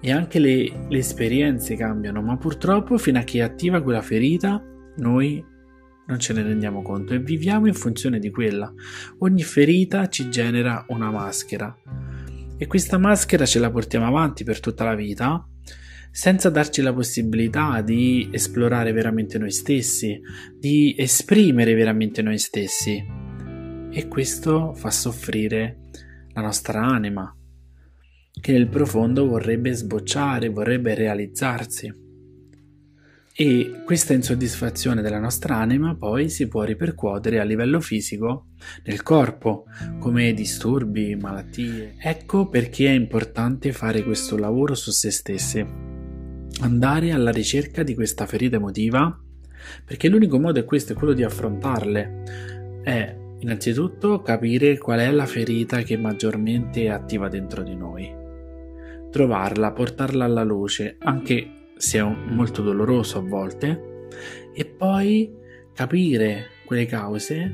e 0.00 0.12
anche 0.12 0.38
le, 0.38 0.86
le 0.88 0.98
esperienze 0.98 1.76
cambiano, 1.76 2.20
ma 2.22 2.36
purtroppo 2.36 2.98
fino 2.98 3.18
a 3.18 3.22
che 3.22 3.40
attiva 3.40 3.80
quella 3.80 4.02
ferita 4.02 4.62
noi 4.96 5.42
non 6.06 6.18
ce 6.18 6.32
ne 6.34 6.42
rendiamo 6.42 6.82
conto 6.82 7.14
e 7.14 7.20
viviamo 7.20 7.66
in 7.66 7.74
funzione 7.74 8.18
di 8.18 8.30
quella. 8.30 8.70
Ogni 9.20 9.42
ferita 9.42 10.08
ci 10.08 10.28
genera 10.28 10.84
una 10.88 11.10
maschera 11.10 11.74
e 12.56 12.66
questa 12.66 12.98
maschera 12.98 13.46
ce 13.46 13.60
la 13.60 13.70
portiamo 13.70 14.06
avanti 14.06 14.44
per 14.44 14.60
tutta 14.60 14.84
la 14.84 14.94
vita 14.94 15.48
senza 16.14 16.48
darci 16.48 16.80
la 16.80 16.92
possibilità 16.92 17.80
di 17.80 18.28
esplorare 18.30 18.92
veramente 18.92 19.36
noi 19.36 19.50
stessi, 19.50 20.20
di 20.56 20.94
esprimere 20.96 21.74
veramente 21.74 22.22
noi 22.22 22.38
stessi. 22.38 23.04
E 23.90 24.06
questo 24.06 24.74
fa 24.74 24.92
soffrire 24.92 25.88
la 26.32 26.40
nostra 26.40 26.86
anima, 26.86 27.36
che 28.40 28.52
nel 28.52 28.68
profondo 28.68 29.26
vorrebbe 29.26 29.72
sbocciare, 29.72 30.50
vorrebbe 30.50 30.94
realizzarsi. 30.94 31.92
E 33.36 33.82
questa 33.84 34.12
insoddisfazione 34.12 35.02
della 35.02 35.18
nostra 35.18 35.56
anima 35.56 35.96
poi 35.96 36.30
si 36.30 36.46
può 36.46 36.62
ripercuotere 36.62 37.40
a 37.40 37.44
livello 37.44 37.80
fisico 37.80 38.50
nel 38.84 39.02
corpo, 39.02 39.64
come 39.98 40.32
disturbi, 40.32 41.16
malattie. 41.16 41.96
Ecco 41.98 42.48
perché 42.48 42.86
è 42.86 42.92
importante 42.92 43.72
fare 43.72 44.04
questo 44.04 44.38
lavoro 44.38 44.76
su 44.76 44.92
se 44.92 45.10
stessi 45.10 45.92
andare 46.60 47.12
alla 47.12 47.30
ricerca 47.30 47.82
di 47.82 47.94
questa 47.94 48.26
ferita 48.26 48.56
emotiva, 48.56 49.18
perché 49.84 50.08
l'unico 50.08 50.38
modo 50.38 50.60
è 50.60 50.64
questo, 50.64 50.92
è 50.92 50.96
quello 50.96 51.12
di 51.12 51.22
affrontarle. 51.22 52.80
È 52.82 53.16
innanzitutto 53.40 54.20
capire 54.22 54.78
qual 54.78 55.00
è 55.00 55.10
la 55.10 55.26
ferita 55.26 55.82
che 55.82 55.96
maggiormente 55.96 56.84
è 56.84 56.88
attiva 56.88 57.28
dentro 57.28 57.62
di 57.62 57.74
noi. 57.74 58.22
Trovarla, 59.10 59.72
portarla 59.72 60.24
alla 60.24 60.44
luce, 60.44 60.96
anche 61.00 61.68
se 61.76 61.98
è 61.98 62.02
molto 62.02 62.62
doloroso 62.62 63.18
a 63.18 63.22
volte, 63.22 64.08
e 64.54 64.64
poi 64.64 65.32
capire 65.72 66.46
quelle 66.64 66.86
cause, 66.86 67.52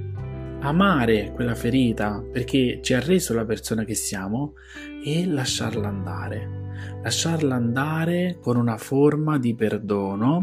amare 0.61 1.33
quella 1.35 1.55
ferita 1.55 2.23
perché 2.31 2.81
ci 2.83 2.93
ha 2.93 3.01
reso 3.01 3.33
la 3.33 3.47
persona 3.47 3.85
che 3.85 3.95
siamo 3.95 4.55
e 5.03 5.27
lasciarla 5.27 5.89
andare 5.89 6.61
lasciarla 7.03 7.55
andare 7.55 8.39
con 8.41 8.57
una 8.57 8.77
forma 8.77 9.39
di 9.39 9.55
perdono 9.55 10.41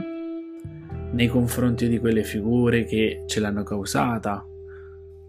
nei 1.12 1.28
confronti 1.28 1.88
di 1.88 2.00
quelle 2.00 2.24
figure 2.24 2.84
che 2.84 3.24
ce 3.26 3.40
l'hanno 3.40 3.64
causata, 3.64 4.46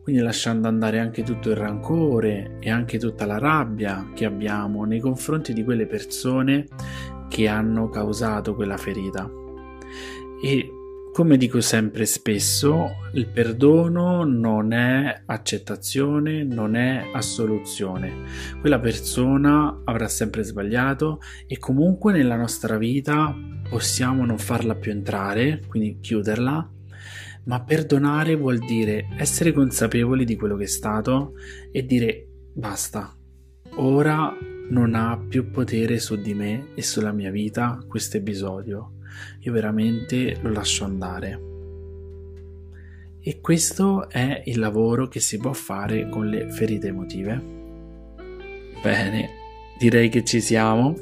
quindi 0.02 0.22
lasciando 0.22 0.68
andare 0.68 0.98
anche 0.98 1.22
tutto 1.22 1.50
il 1.50 1.56
rancore 1.56 2.56
e 2.60 2.70
anche 2.70 2.98
tutta 2.98 3.26
la 3.26 3.38
rabbia 3.38 4.10
che 4.14 4.24
abbiamo 4.24 4.84
nei 4.84 5.00
confronti 5.00 5.52
di 5.52 5.62
quelle 5.62 5.86
persone 5.86 6.66
che 7.28 7.46
hanno 7.46 7.88
causato 7.88 8.54
quella 8.54 8.76
ferita. 8.76 9.30
E 10.42 10.72
come 11.18 11.36
dico 11.36 11.60
sempre 11.60 12.06
spesso, 12.06 13.08
il 13.14 13.26
perdono 13.26 14.22
non 14.22 14.72
è 14.72 15.22
accettazione, 15.26 16.44
non 16.44 16.76
è 16.76 17.10
assoluzione. 17.12 18.22
Quella 18.60 18.78
persona 18.78 19.80
avrà 19.84 20.06
sempre 20.06 20.44
sbagliato 20.44 21.18
e 21.48 21.58
comunque 21.58 22.12
nella 22.12 22.36
nostra 22.36 22.78
vita 22.78 23.34
possiamo 23.68 24.24
non 24.24 24.38
farla 24.38 24.76
più 24.76 24.92
entrare, 24.92 25.60
quindi 25.66 25.98
chiuderla, 26.00 26.70
ma 27.46 27.64
perdonare 27.64 28.36
vuol 28.36 28.58
dire 28.58 29.08
essere 29.16 29.52
consapevoli 29.52 30.24
di 30.24 30.36
quello 30.36 30.54
che 30.54 30.64
è 30.64 30.68
stato 30.68 31.32
e 31.72 31.84
dire 31.84 32.28
basta, 32.54 33.12
ora 33.74 34.32
non 34.70 34.94
ha 34.94 35.18
più 35.18 35.50
potere 35.50 35.98
su 35.98 36.14
di 36.14 36.34
me 36.34 36.68
e 36.76 36.82
sulla 36.82 37.10
mia 37.10 37.32
vita 37.32 37.80
questo 37.88 38.18
episodio 38.18 38.92
io 39.40 39.52
veramente 39.52 40.36
lo 40.40 40.50
lascio 40.50 40.84
andare. 40.84 41.46
E 43.20 43.40
questo 43.40 44.08
è 44.08 44.42
il 44.46 44.58
lavoro 44.58 45.08
che 45.08 45.20
si 45.20 45.38
può 45.38 45.52
fare 45.52 46.08
con 46.08 46.28
le 46.28 46.50
ferite 46.50 46.88
emotive. 46.88 47.42
Bene, 48.82 49.28
direi 49.78 50.08
che 50.08 50.24
ci 50.24 50.40
siamo. 50.40 50.94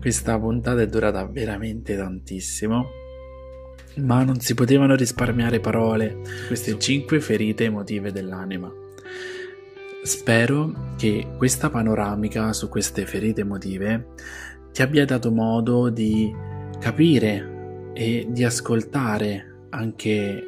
Questa 0.00 0.38
puntata 0.38 0.80
è 0.80 0.86
durata 0.86 1.26
veramente 1.26 1.96
tantissimo, 1.96 2.86
ma 3.96 4.22
non 4.22 4.40
si 4.40 4.54
potevano 4.54 4.94
risparmiare 4.94 5.60
parole, 5.60 6.20
queste 6.46 6.78
cinque 6.78 7.20
ferite 7.20 7.64
emotive 7.64 8.12
dell'anima. 8.12 8.72
Spero 10.02 10.94
che 10.96 11.26
questa 11.38 11.70
panoramica 11.70 12.52
su 12.52 12.68
queste 12.68 13.06
ferite 13.06 13.40
emotive 13.40 14.08
ti 14.72 14.82
abbia 14.82 15.06
dato 15.06 15.30
modo 15.30 15.88
di 15.88 16.30
capire 16.84 17.92
e 17.94 18.26
di 18.28 18.44
ascoltare 18.44 19.68
anche 19.70 20.42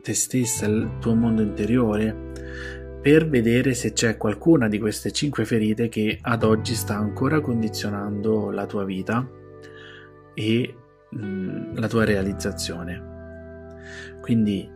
te 0.00 0.14
stessa, 0.14 0.66
il 0.66 0.98
tuo 1.00 1.16
mondo 1.16 1.42
interiore, 1.42 2.30
per 3.02 3.28
vedere 3.28 3.74
se 3.74 3.92
c'è 3.92 4.16
qualcuna 4.16 4.68
di 4.68 4.78
queste 4.78 5.10
cinque 5.10 5.44
ferite 5.44 5.88
che 5.88 6.20
ad 6.20 6.44
oggi 6.44 6.76
sta 6.76 6.94
ancora 6.94 7.40
condizionando 7.40 8.52
la 8.52 8.66
tua 8.66 8.84
vita 8.84 9.28
e 10.32 10.74
mh, 11.10 11.26
mm, 11.26 11.76
la 11.76 11.88
tua 11.88 12.04
realizzazione. 12.04 13.02
Quindi 14.20 14.70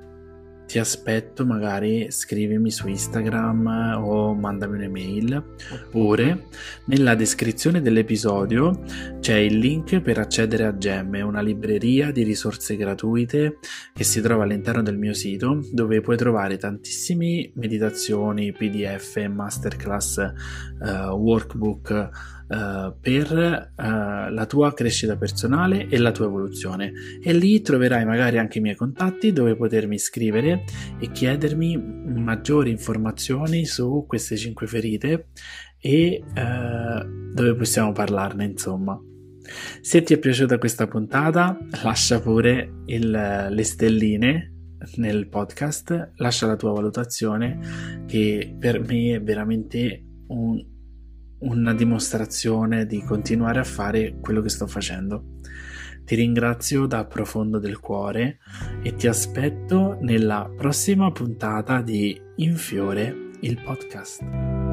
ti 0.68 0.78
aspetto, 0.78 1.46
magari 1.46 2.10
scrivimi 2.10 2.70
su 2.70 2.88
Instagram 2.88 3.96
o 4.04 4.34
mandami 4.34 4.76
un'email. 4.76 5.42
Oppure 5.72 6.44
nella 6.84 7.14
descrizione 7.14 7.80
dell'episodio 7.80 8.82
c'è 9.18 9.36
il 9.36 9.56
link 9.56 10.00
per 10.00 10.18
accedere 10.18 10.66
a 10.66 10.76
Gemme, 10.76 11.22
una 11.22 11.40
libreria 11.40 12.12
di 12.12 12.22
risorse 12.22 12.76
gratuite 12.76 13.58
che 13.94 14.04
si 14.04 14.20
trova 14.20 14.44
all'interno 14.44 14.82
del 14.82 14.98
mio 14.98 15.14
sito, 15.14 15.64
dove 15.72 16.02
puoi 16.02 16.18
trovare 16.18 16.58
tantissime 16.58 17.50
meditazioni, 17.54 18.52
PDF, 18.52 19.26
masterclass, 19.26 20.32
uh, 20.80 20.86
workbook 21.14 22.10
uh, 22.48 22.94
per 23.00 23.72
uh, 23.76 24.32
la 24.32 24.46
tua 24.46 24.72
crescita 24.72 25.16
personale 25.16 25.88
e 25.88 25.98
la 25.98 26.12
tua 26.12 26.26
evoluzione 26.26 26.92
e 27.22 27.32
lì 27.32 27.60
troverai 27.60 28.04
magari 28.04 28.38
anche 28.38 28.58
i 28.58 28.60
miei 28.60 28.76
contatti 28.76 29.32
dove 29.32 29.56
potermi 29.56 29.98
scrivere 29.98 30.57
e 30.98 31.10
chiedermi 31.10 31.76
maggiori 31.76 32.70
informazioni 32.70 33.64
su 33.64 34.04
queste 34.06 34.36
cinque 34.36 34.66
ferite 34.66 35.28
e 35.80 36.22
uh, 36.22 37.32
dove 37.34 37.54
possiamo 37.54 37.92
parlarne 37.92 38.44
insomma 38.44 39.00
se 39.80 40.02
ti 40.02 40.14
è 40.14 40.18
piaciuta 40.18 40.58
questa 40.58 40.86
puntata 40.86 41.58
lascia 41.82 42.20
pure 42.20 42.82
il, 42.86 43.46
le 43.50 43.64
stelline 43.64 44.54
nel 44.96 45.28
podcast 45.28 46.12
lascia 46.16 46.46
la 46.46 46.56
tua 46.56 46.72
valutazione 46.72 48.04
che 48.06 48.54
per 48.58 48.80
me 48.80 49.14
è 49.14 49.22
veramente 49.22 50.04
un 50.28 50.76
una 51.40 51.72
dimostrazione 51.74 52.86
di 52.86 53.02
continuare 53.02 53.60
a 53.60 53.64
fare 53.64 54.16
quello 54.20 54.40
che 54.40 54.48
sto 54.48 54.66
facendo. 54.66 55.37
Ti 56.08 56.14
ringrazio 56.14 56.86
dal 56.86 57.06
profondo 57.06 57.58
del 57.58 57.80
cuore 57.80 58.38
e 58.82 58.94
ti 58.94 59.06
aspetto 59.08 59.98
nella 60.00 60.50
prossima 60.56 61.12
puntata 61.12 61.82
di 61.82 62.18
Infiore 62.36 63.14
il 63.40 63.60
podcast. 63.60 64.67